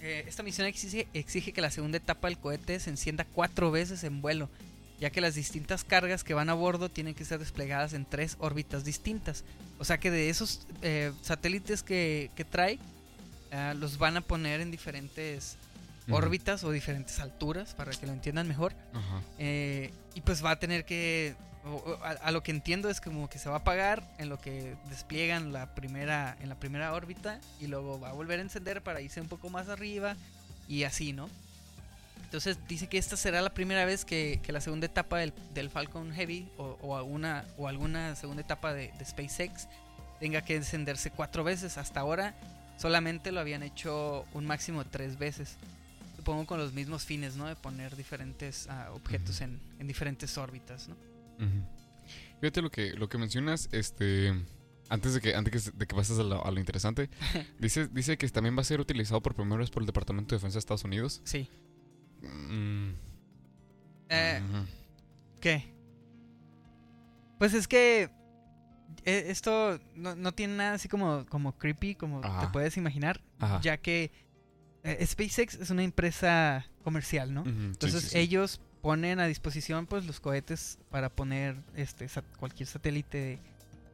[0.00, 4.02] Eh, esta misión exige, exige que la segunda etapa del cohete se encienda cuatro veces
[4.02, 4.48] en vuelo,
[5.00, 8.36] ya que las distintas cargas que van a bordo tienen que ser desplegadas en tres
[8.38, 9.44] órbitas distintas.
[9.78, 12.78] O sea que de esos eh, satélites que, que trae,
[13.52, 15.56] ah, los van a poner en diferentes
[16.10, 18.74] órbitas o diferentes alturas, para que lo entiendan mejor.
[19.38, 21.34] Eh, y pues va a tener que.
[22.02, 24.76] A, a lo que entiendo es como que se va a apagar en lo que
[24.90, 29.00] despliegan la primera, en la primera órbita y luego va a volver a encender para
[29.00, 30.14] irse un poco más arriba
[30.68, 31.30] y así, ¿no?
[32.34, 35.70] Entonces dice que esta será la primera vez que, que la segunda etapa del, del
[35.70, 39.68] Falcon Heavy o, o alguna, o alguna segunda etapa de, de SpaceX
[40.18, 41.78] tenga que encenderse cuatro veces.
[41.78, 42.34] Hasta ahora
[42.76, 45.58] solamente lo habían hecho un máximo de tres veces.
[46.16, 47.46] Supongo con los mismos fines, ¿no?
[47.46, 50.96] De poner diferentes ah, objetos en, en diferentes órbitas, ¿no?
[52.40, 54.34] Fíjate lo que, lo que mencionas, este...
[54.88, 57.08] Antes de que, antes de que pases a lo, a lo interesante,
[57.60, 60.38] dice, dice que también va a ser utilizado por primera vez por el Departamento de
[60.38, 61.22] Defensa de Estados Unidos.
[61.24, 61.48] Sí.
[62.28, 62.94] Mm,
[64.08, 64.40] Eh.
[65.40, 65.72] ¿Qué?
[67.38, 68.10] Pues es que
[69.04, 73.60] eh, esto no, no tiene nada así como, como creepy, como te puedes imaginar, Ajá.
[73.60, 74.10] ya que
[74.84, 77.42] eh, SpaceX es una empresa comercial, ¿no?
[77.46, 78.18] Entonces sí, sí.
[78.18, 83.38] ellos ponen a disposición pues los cohetes para poner este sat- cualquier satélite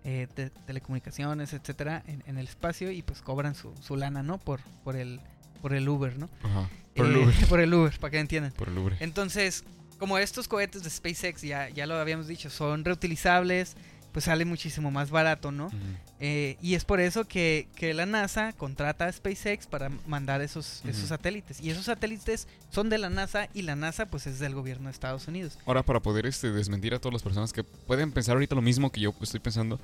[0.04, 4.38] eh, de telecomunicaciones, etcétera, en, en el espacio y pues cobran su, su lana, ¿no?
[4.38, 5.20] Por, por el
[5.61, 6.28] por el Uber, ¿no?
[6.42, 6.68] Ajá.
[6.94, 7.34] Por el Eh, Uber.
[7.48, 8.52] por el Uber, para que entiendan.
[8.52, 8.96] Por el Uber.
[9.00, 9.64] Entonces,
[9.98, 13.76] como estos cohetes de SpaceX, ya, ya lo habíamos dicho, son reutilizables,
[14.12, 15.70] pues sale muchísimo más barato, ¿no?
[16.18, 20.82] Eh, y es por eso que, que la NASA contrata a SpaceX para mandar esos,
[20.84, 21.61] esos satélites.
[21.61, 24.90] Y esos satélites son de la NASA y la NASA pues es del gobierno de
[24.92, 25.58] Estados Unidos.
[25.64, 28.90] Ahora, para poder este, desmentir a todas las personas que pueden pensar ahorita lo mismo
[28.90, 29.78] que yo estoy pensando,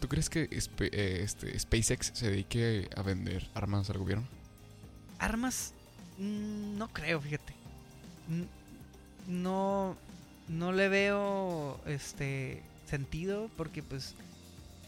[0.00, 4.26] ¿Tú crees que eh, este, SpaceX se dedique a vender armas al gobierno?
[5.18, 5.72] Armas,
[6.18, 7.54] mm, no creo, fíjate.
[9.28, 9.96] No,
[10.48, 14.14] no le veo este sentido porque pues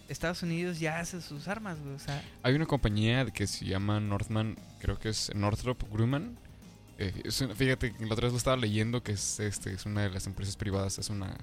[0.08, 1.76] Estados Unidos ya hace sus armas.
[1.94, 6.36] O sea, Hay una compañía que se llama Northman, creo que es Northrop Grumman.
[6.98, 10.02] Eh, es una- fíjate, la otra vez lo estaba leyendo que es, este, es una
[10.02, 11.36] de las empresas privadas, es una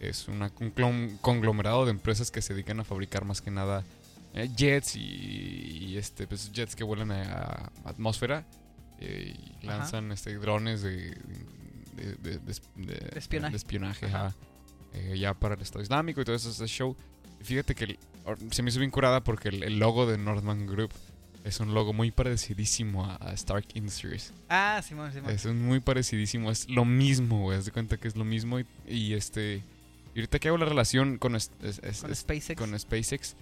[0.00, 3.84] es una, un clon- conglomerado de empresas que se dedican a fabricar más que nada
[4.34, 8.44] eh, jets y, y, este pues, jets que vuelan a, a atmósfera
[9.00, 9.78] eh, y Ajá.
[9.78, 11.16] lanzan este, drones de,
[11.96, 13.56] de, de- de- de- espionaje.
[13.56, 14.34] espionaje, Ajá.
[14.92, 16.96] eh, ya para el Estado Islámico y todo eso, ese show.
[17.42, 17.98] Fíjate que el-
[18.50, 20.90] se me hizo bien curada porque el, el logo de Northman Group
[21.44, 24.32] es un logo muy parecidísimo a, a Stark Industries.
[24.48, 25.30] ah, Simón, Simón.
[25.30, 27.58] Es un muy parecidísimo, es lo mismo, güey.
[27.58, 28.58] Haz de cuenta que es lo mismo.
[28.60, 29.62] Y, y, este.
[30.14, 32.58] Y ahorita que hago la relación con, es- es- es- con es- SpaceX.
[32.58, 33.34] con SpaceX,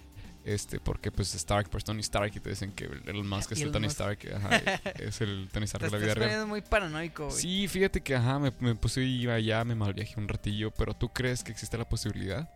[0.45, 3.71] este, porque pues Stark, pues Tony Stark, y te dicen que Elon Musk es el
[3.71, 3.87] Tony.
[3.87, 4.57] Stark, ajá,
[4.99, 6.47] es el Tony Stark de la vida real.
[6.47, 7.37] muy paranoico, güey.
[7.37, 11.09] Sí, fíjate que ajá, me, me puse iba allá, me malviajé un ratillo, pero ¿tú
[11.09, 12.49] crees que existe la posibilidad?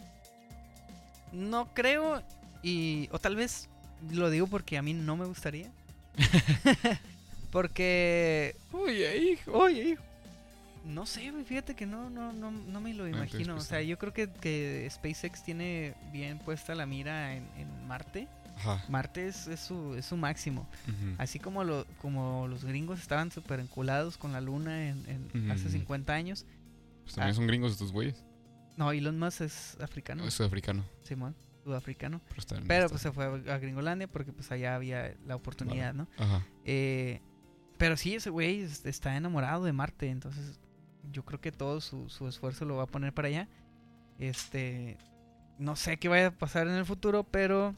[1.32, 2.24] No creo
[2.64, 3.70] y o tal vez
[4.12, 5.72] lo digo porque a mí no me gustaría.
[7.52, 10.07] porque Oye, hijo, oye, hijo.
[10.88, 13.82] No sé, fíjate que no no no no me lo Ah, imagino, o pues, sea,
[13.82, 18.28] yo creo que, que SpaceX tiene bien puesta la mira en, en Marte.
[18.58, 18.84] Ajá.
[18.90, 20.68] Marte es, es su, es su máximo.
[21.20, 25.68] Así como, lo, como los gringos estaban súper enculados con la luna en, en hace
[25.68, 25.74] Ujú.
[25.74, 26.46] 50 años.
[27.04, 27.36] Pues también ah.
[27.36, 28.26] son gringos estos güeyes.
[28.76, 30.84] No, Elon Musk es africano, Es sudafricano.
[31.04, 32.20] Simón, sudafricano.
[32.30, 36.08] Pero, está Pero pues se fue a Gringolandia porque pues allá había la oportunidad, ¿no?
[36.18, 36.44] Ajá.
[36.66, 37.22] Eh,
[37.78, 40.60] pero sí, ese güey es- está enamorado de Marte, entonces
[41.12, 43.48] yo creo que todo su, su esfuerzo lo va a poner para allá.
[44.20, 44.98] Este,
[45.60, 47.76] no sé qué vaya a pasar en el futuro, pero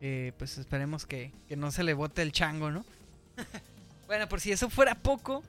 [0.00, 2.84] eh, pues esperemos que, que no se le bote el chango, ¿no?
[4.06, 5.42] bueno, por si eso fuera poco,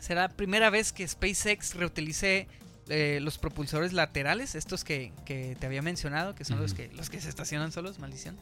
[0.00, 2.48] será la primera vez que SpaceX reutilice
[2.88, 7.08] eh, los propulsores laterales, estos que, que te había mencionado, que son los, que, los
[7.08, 8.36] que se estacionan solos, maldición.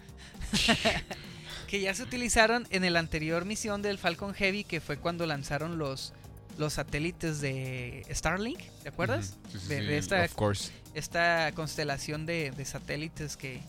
[1.67, 5.77] que ya se utilizaron en el anterior misión del Falcon Heavy, que fue cuando lanzaron
[5.77, 6.15] los,
[6.59, 9.37] los satélites de Starlink, ¿te acuerdas?
[9.51, 10.71] Sí, sí, de- sí, de esta- Of course.
[10.95, 13.61] Esta constelación de, de satélites que,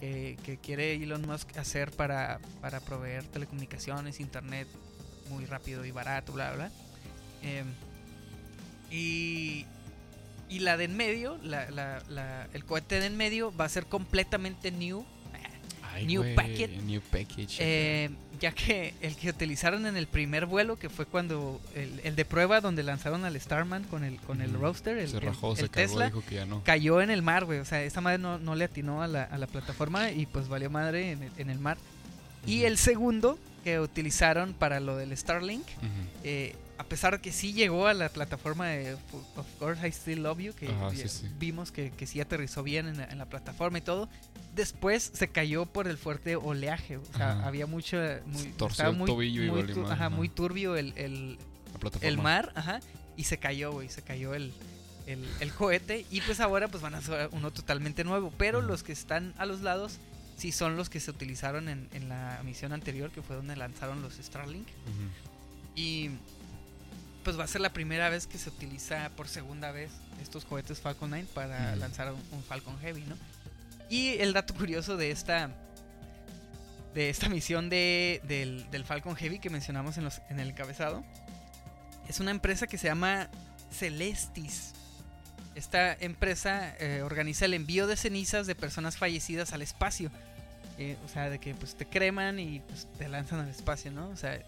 [0.00, 4.66] que, que quiere Elon Musk hacer para, para proveer telecomunicaciones, internet
[5.30, 6.70] muy rápido y barato, bla, bla.
[7.42, 7.66] Em,
[8.90, 9.66] y,
[10.48, 13.68] y la de en medio, la, la- la- el cohete de en medio va a
[13.68, 15.04] ser completamente new.
[15.92, 16.70] Ay, New güey, packet.
[16.82, 17.56] New package.
[17.58, 18.10] Eh,
[18.40, 22.24] ya que el que utilizaron en el primer vuelo, que fue cuando el, el de
[22.24, 24.62] prueba donde lanzaron al Starman con el, con el Ujú.
[24.62, 26.62] roadster, el, se el- rajó, el se cagó, Tesla, dijo que ya no.
[26.64, 27.58] cayó en el mar, güey.
[27.60, 30.48] O sea, esa madre no, no le atinó a la, a la plataforma y pues
[30.48, 31.78] valió madre en el, en el mar.
[32.46, 35.66] Y el segundo que utilizaron para lo del Starlink,
[36.22, 40.22] eh, a pesar de que sí llegó a la plataforma de Of Course I Still
[40.22, 41.26] Love You, que Ajá, vi- sí, sí.
[41.38, 44.08] vimos que, que sí aterrizó bien en la, en la plataforma y todo,
[44.54, 46.96] después se cayó por el fuerte oleaje.
[46.98, 47.46] O sea, Ajá.
[47.46, 48.20] había mucha...
[48.26, 52.80] Muy, estaba el muy, tobillo y muy, ajá, muy turbio el, el, mar, ajá,
[53.16, 54.52] y se cayó, güey, se cayó el,
[55.06, 58.82] el, el cohete y pues ahora pues van a hacer uno totalmente nuevo, pero los
[58.82, 59.98] que están a los lados
[60.36, 64.02] sí son los que se utilizaron en, en la misión anterior, que fue donde lanzaron
[64.02, 64.66] los Starlink
[65.74, 66.10] y
[67.26, 69.90] pues va a ser la primera vez que se utiliza por segunda vez
[70.22, 71.80] estos cohetes Falcon 9 para Ujú.
[71.80, 73.16] lanzar un, un Falcon Heavy, ¿no?
[73.90, 75.50] Y el dato curioso de esta
[76.94, 81.04] de esta misión de, del, del Falcon Heavy que mencionamos en, los, en el encabezado
[82.08, 83.28] es una empresa que se llama
[83.72, 84.74] Celestis.
[85.56, 90.12] Esta empresa eh, organiza el envío de cenizas de personas fallecidas al espacio.
[90.78, 94.10] Eh, o sea, de que pues te creman y pues, te lanzan al espacio, ¿no?
[94.10, 94.38] O sea,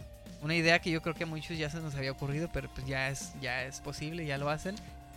[0.42, 2.86] una idea que yo creo que a muchos ya se nos había ocurrido, pero pues
[2.86, 4.74] ya es, ya es posible, ya lo hacen.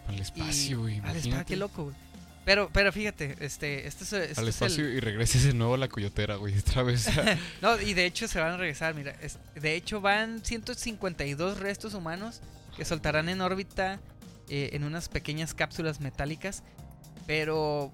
[0.07, 0.99] Al espacio, güey.
[1.03, 1.95] Al espacio, qué loco, güey.
[2.43, 5.75] Pero, pero fíjate, este, este es, este Al es espacio el- y regreses de nuevo
[5.75, 6.57] a la coyotera, güey.
[6.57, 7.07] Otra vez.
[7.61, 9.11] No, y de hecho se van a regresar, mira.
[9.21, 12.41] es- de hecho van 152 restos humanos
[12.75, 13.99] que soltarán en órbita
[14.49, 16.63] eh, en unas pequeñas cápsulas metálicas.
[17.27, 17.91] Pero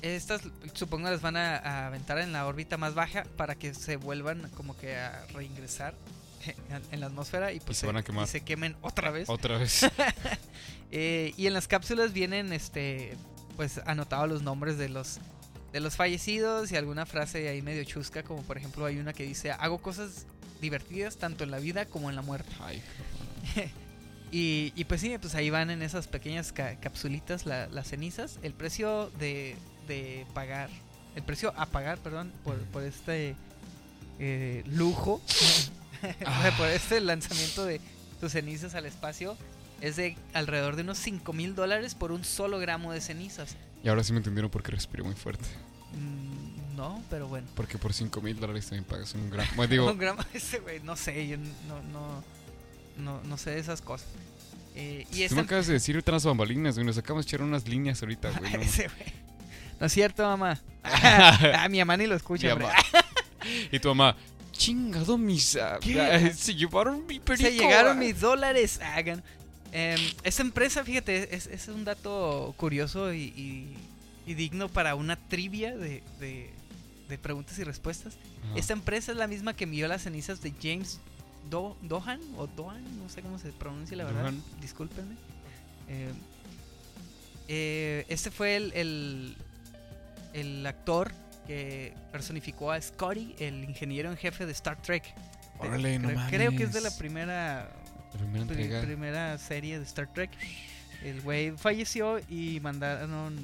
[0.00, 0.40] estas
[0.72, 4.48] supongo las van a, a aventar en la órbita más baja para que se vuelvan
[4.56, 5.94] como que a reingresar
[6.90, 8.24] en, la atmósfera y pues se van a quemar.
[8.24, 9.28] y se quemen otra vez.
[9.28, 9.86] Otra vez.
[10.92, 13.16] Eh, y en las cápsulas vienen este
[13.56, 15.20] pues anotados los nombres de los
[15.72, 19.22] de los fallecidos y alguna frase ahí medio chusca como por ejemplo hay una que
[19.22, 20.26] dice hago cosas
[20.60, 22.82] divertidas tanto en la vida como en la muerte Ay,
[24.32, 28.40] y, y pues sí pues ahí van en esas pequeñas ca- capsulitas la- las cenizas
[28.42, 29.54] el precio de,
[29.86, 30.70] de pagar
[31.14, 33.36] el precio a pagar, perdón, por, por este
[34.18, 35.20] eh, lujo.
[36.58, 37.80] por este lanzamiento de
[38.20, 39.36] tus cenizas al espacio,
[39.80, 43.56] es de alrededor de unos 5 mil dólares por un solo gramo de cenizas.
[43.82, 45.44] Y ahora sí me entendieron por qué respiré muy fuerte.
[45.94, 47.46] Mm, no, pero bueno.
[47.54, 49.50] Porque por 5 mil dólares también pagas un gramo.
[49.56, 52.24] Bueno, digo, un gramo ese, güey, no sé, yo no, no,
[52.98, 54.08] no, no sé de esas cosas.
[54.76, 56.86] Eh, y tú me acabas de decir ahorita las bambalinas, güey.
[56.86, 58.52] Nos acabamos de echar unas líneas ahorita, güey.
[58.52, 59.12] no Ese, güey.
[59.80, 60.60] No es cierto, mamá.
[60.84, 62.72] ah, mi mamá ni lo escucha, mamá.
[63.72, 64.14] y tu mamá,
[64.60, 65.56] chingado mis...
[65.56, 66.00] ah, ¿Qué?
[66.00, 67.48] ah, Se llevaron mi perico.
[67.48, 68.00] Se llegaron ah".
[68.00, 68.78] mis dólares.
[68.82, 69.22] Hagan.
[69.72, 73.76] Em, esta empresa, fíjate, es, es un dato curioso y, y-
[74.26, 76.50] y digno para una trivia de, de-
[77.08, 78.14] de preguntas y respuestas.
[78.44, 78.58] Ajá.
[78.58, 81.00] Esta empresa es la misma que envió las cenizas de James
[81.50, 84.22] Do- Dohan o Dohan, no sé cómo se pronuncia la verdad.
[84.22, 84.42] Dohan.
[84.60, 85.14] Discúlpenme.
[85.88, 86.12] Eh,
[87.48, 89.36] eh, este fue el, el,
[90.34, 91.12] el actor
[91.50, 95.02] que personificó a Scotty, el ingeniero en jefe de Star Trek.
[95.60, 96.98] De- Órale, no creo, creo que es de la mames.
[96.98, 97.68] primera
[98.12, 98.80] primera pri- entrega.
[98.82, 100.30] primera serie de Star Trek.
[101.02, 103.36] El güey falleció y mandaron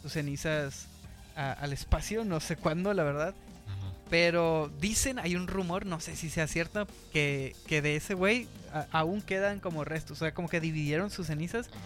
[0.00, 0.86] sus cenizas
[1.34, 3.34] a- al espacio, no sé cuándo, la verdad.
[3.66, 3.92] Ajá.
[4.10, 8.46] Pero dicen, hay un rumor, no sé si sea cierto, que, que de ese güey
[8.92, 10.18] aún quedan como restos.
[10.18, 11.78] O sea, como que dividieron sus cenizas Ajá.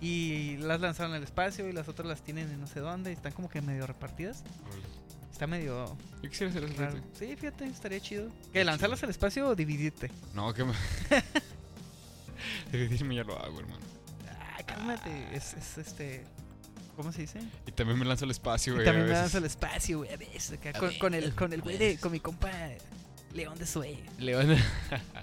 [0.00, 3.10] y las lanzaron al espacio y las otras las tienen en no sé dónde.
[3.10, 4.42] y Están como que medio repartidas.
[5.40, 6.98] Está medio Yo quisiera hacer raro.
[7.18, 8.30] Sí, fíjate, estaría chido.
[8.52, 10.10] ¿Que lanzarlas al espacio o dividirte?
[10.34, 10.74] No, que me...
[12.70, 13.80] Dividirme ya lo hago, hermano.
[14.28, 15.34] Ah, cálmate.
[15.34, 16.26] Es, es este.
[16.94, 17.40] ¿Cómo se dice?
[17.66, 18.84] Y también me lanzo al espacio, Y güey.
[18.84, 20.12] también me lanzo al espacio, güey.
[20.12, 21.86] A veces, acá, A con, con el, con el güey de.
[21.86, 22.02] veces.
[22.02, 22.50] Con mi compa
[23.32, 23.98] León de Sue.
[24.18, 24.54] León.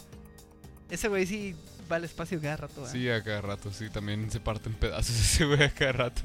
[0.89, 1.55] Ese güey sí
[1.91, 2.91] va al espacio cada rato, ¿verdad?
[2.91, 3.87] sí, a cada rato, sí.
[3.91, 6.23] También se parte en pedazos ese güey a cada rato.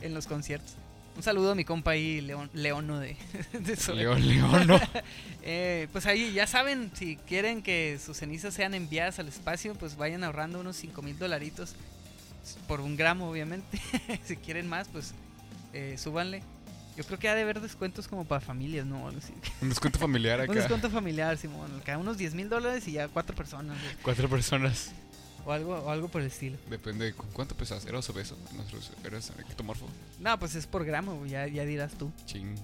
[0.00, 0.74] En los conciertos.
[1.16, 3.16] Un saludo a mi compa ahí, León, Leono de.
[3.94, 4.80] León, León, no.
[5.50, 9.96] Eh, pues ahí ya saben, si quieren que sus cenizas sean enviadas al espacio, pues
[9.96, 11.74] vayan ahorrando unos 5 mil dolaritos
[12.66, 13.80] por un gramo, obviamente.
[14.26, 15.14] si quieren más, pues
[15.72, 16.42] eh, súbanle.
[16.98, 19.02] Yo creo que ha de haber descuentos como para familias, ¿no?
[19.62, 20.54] Un descuento familiar Un acá.
[20.54, 21.70] descuento familiar, Simón.
[21.80, 23.80] Acá unos 10 mil dólares y ya cuatro personas.
[23.80, 23.94] güey.
[24.02, 24.90] Cuatro personas.
[25.48, 26.58] O algo, o algo por el estilo.
[26.68, 27.86] Depende de con cuánto pesas.
[27.86, 28.36] ¿Eras obeso?
[28.54, 29.86] Nosotros eras ectomorfo.
[30.20, 32.12] No, pues es por gramo, ya, ya dirás tú.
[32.26, 32.54] Ching.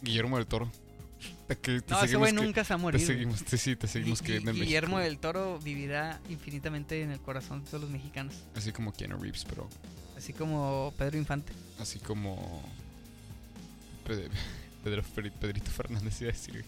[0.00, 0.70] Guillermo del Toro.
[1.48, 4.42] Te, No, ese güey nunca se va a Te seguimos, te, sí, te seguimos en
[4.46, 5.10] Gui- Guillermo México.
[5.10, 8.34] del Toro vivirá infinitamente en el corazón de todos los mexicanos.
[8.56, 9.68] Así como Keanu Reeves, pero
[10.16, 11.52] Así como Pedro Infante.
[11.78, 12.62] así como...
[14.06, 14.30] Pedro,
[14.82, 15.02] Pedro,
[15.38, 16.64] Pedrito Fernández iba a decir.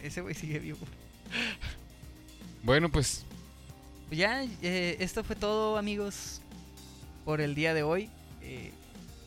[0.00, 0.78] Ese güey sigue vivo.
[2.62, 3.24] Bueno, Pues
[4.18, 6.40] ya, eh, esto fue todo, amigos,
[7.24, 8.08] por el día de hoy.
[8.42, 8.72] Eh,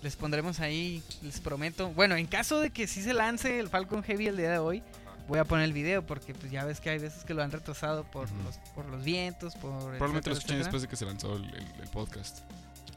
[0.02, 1.90] les pondremos ahí, les prometo.
[1.90, 4.84] Bueno, en caso de que sí se lance el Falcon Heavy el día de hoy,
[5.30, 7.52] voy a poner el video porque pues ya ves que hay veces que lo han
[7.52, 9.72] retrasado por, los, por los vientos, por...
[9.96, 10.64] probablemente lo etcétera, escuchen etcétera.
[10.64, 12.40] después de que se lanzó el, el- el podcast.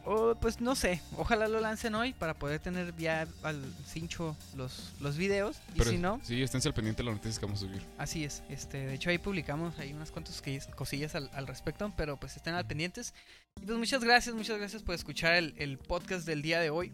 [0.06, 4.92] O, pues no sé, ojalá lo lancen hoy para poder tener ya al cincho los,
[5.00, 5.56] los videos.
[5.74, 7.82] Y Pero si no, sí, esténse al pendiente de las noticias que vamos a subir.
[7.98, 10.40] Así es, este, de hecho ahí publicamos ahí unas cuantas
[10.76, 13.14] cosillas al, al respecto, pero pues estén al pendientes.
[13.60, 16.92] Y pues muchas gracias, muchas gracias por escuchar el, el podcast del día de hoy.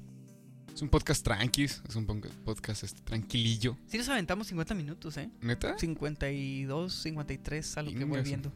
[0.75, 3.77] Es un podcast tranquis, es un podcast este, tranquilillo.
[3.89, 5.29] Sí nos aventamos 50 minutos, ¿eh?
[5.43, 5.79] ¿Neta?
[5.79, 8.51] 52, 53, a lo que voy viendo.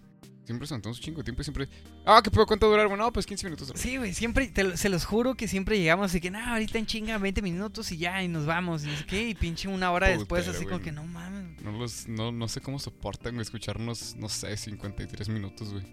[0.46, 1.68] Siempre se un chingo de tiempo y siempre...
[2.04, 2.86] Ah, ¿qué puedo cuánto durar?
[2.86, 3.72] Bueno, no, pues 15 minutos.
[3.74, 6.78] Sí, güey, siempre, te lo- se los juro que siempre llegamos así que, no, ahorita
[6.78, 8.84] en chinga 20 minutos y ya, y nos vamos.
[8.84, 11.60] Y no sé qué, y pinche una hora después, así como que no mames.
[11.62, 15.84] No, los, no, no sé cómo soportan güey, escucharnos, no sé, 53 minutos, güey.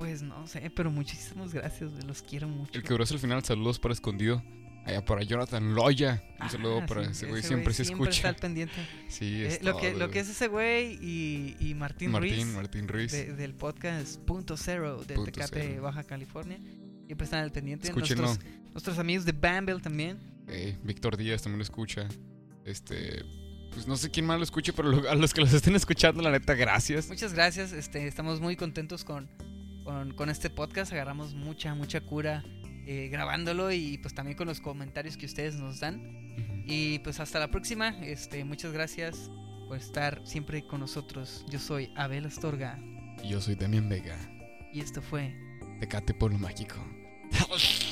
[0.00, 2.72] Pues no sé, pero muchísimas gracias, güey, los quiero mucho.
[2.74, 4.42] El que duró hasta el final, saludos para escondido.
[4.84, 6.22] Allá para Jonathan Loya.
[6.34, 8.28] Un Ah, saludo para ese güey, siempre se Siempre está escucha.
[8.30, 8.74] al pendiente.
[9.08, 12.30] Sí, Eh, es lo, que, todo, lo que es ese güey y, y Martín, Martín,
[12.34, 13.12] Ruiz Martín Ruiz.
[13.12, 15.82] de- del podcast Punto Cero del Punto Tecate, Cero.
[15.82, 16.58] Baja California.
[17.06, 17.86] Siempre están al pendiente.
[17.88, 18.24] Escúchenlo.
[18.26, 20.18] Nuestros, nuestros amigos de Bamble también.
[20.48, 22.08] Eh, Víctor Díaz también lo escucha.
[22.64, 23.22] Este.
[23.72, 26.22] Pues no sé quién más lo escuche, pero lo- a los que los estén escuchando,
[26.22, 27.08] la neta, gracias.
[27.08, 27.72] Muchas gracias.
[27.72, 29.28] Este, estamos muy contentos con,
[29.84, 30.92] con, con este podcast.
[30.92, 32.44] Agarramos mucha, mucha cura
[32.86, 36.00] eh, grabándolo y pues también con los comentarios que ustedes nos dan.
[36.66, 37.88] Y pues hasta la próxima.
[38.02, 39.30] Este, muchas gracias
[39.68, 41.44] por estar siempre con nosotros.
[41.48, 42.78] Yo soy Abel Astorga
[43.22, 44.16] Y yo soy Demian Vega.
[44.72, 45.34] y esto fue
[45.80, 46.76] Tecate Pueblo Mágico.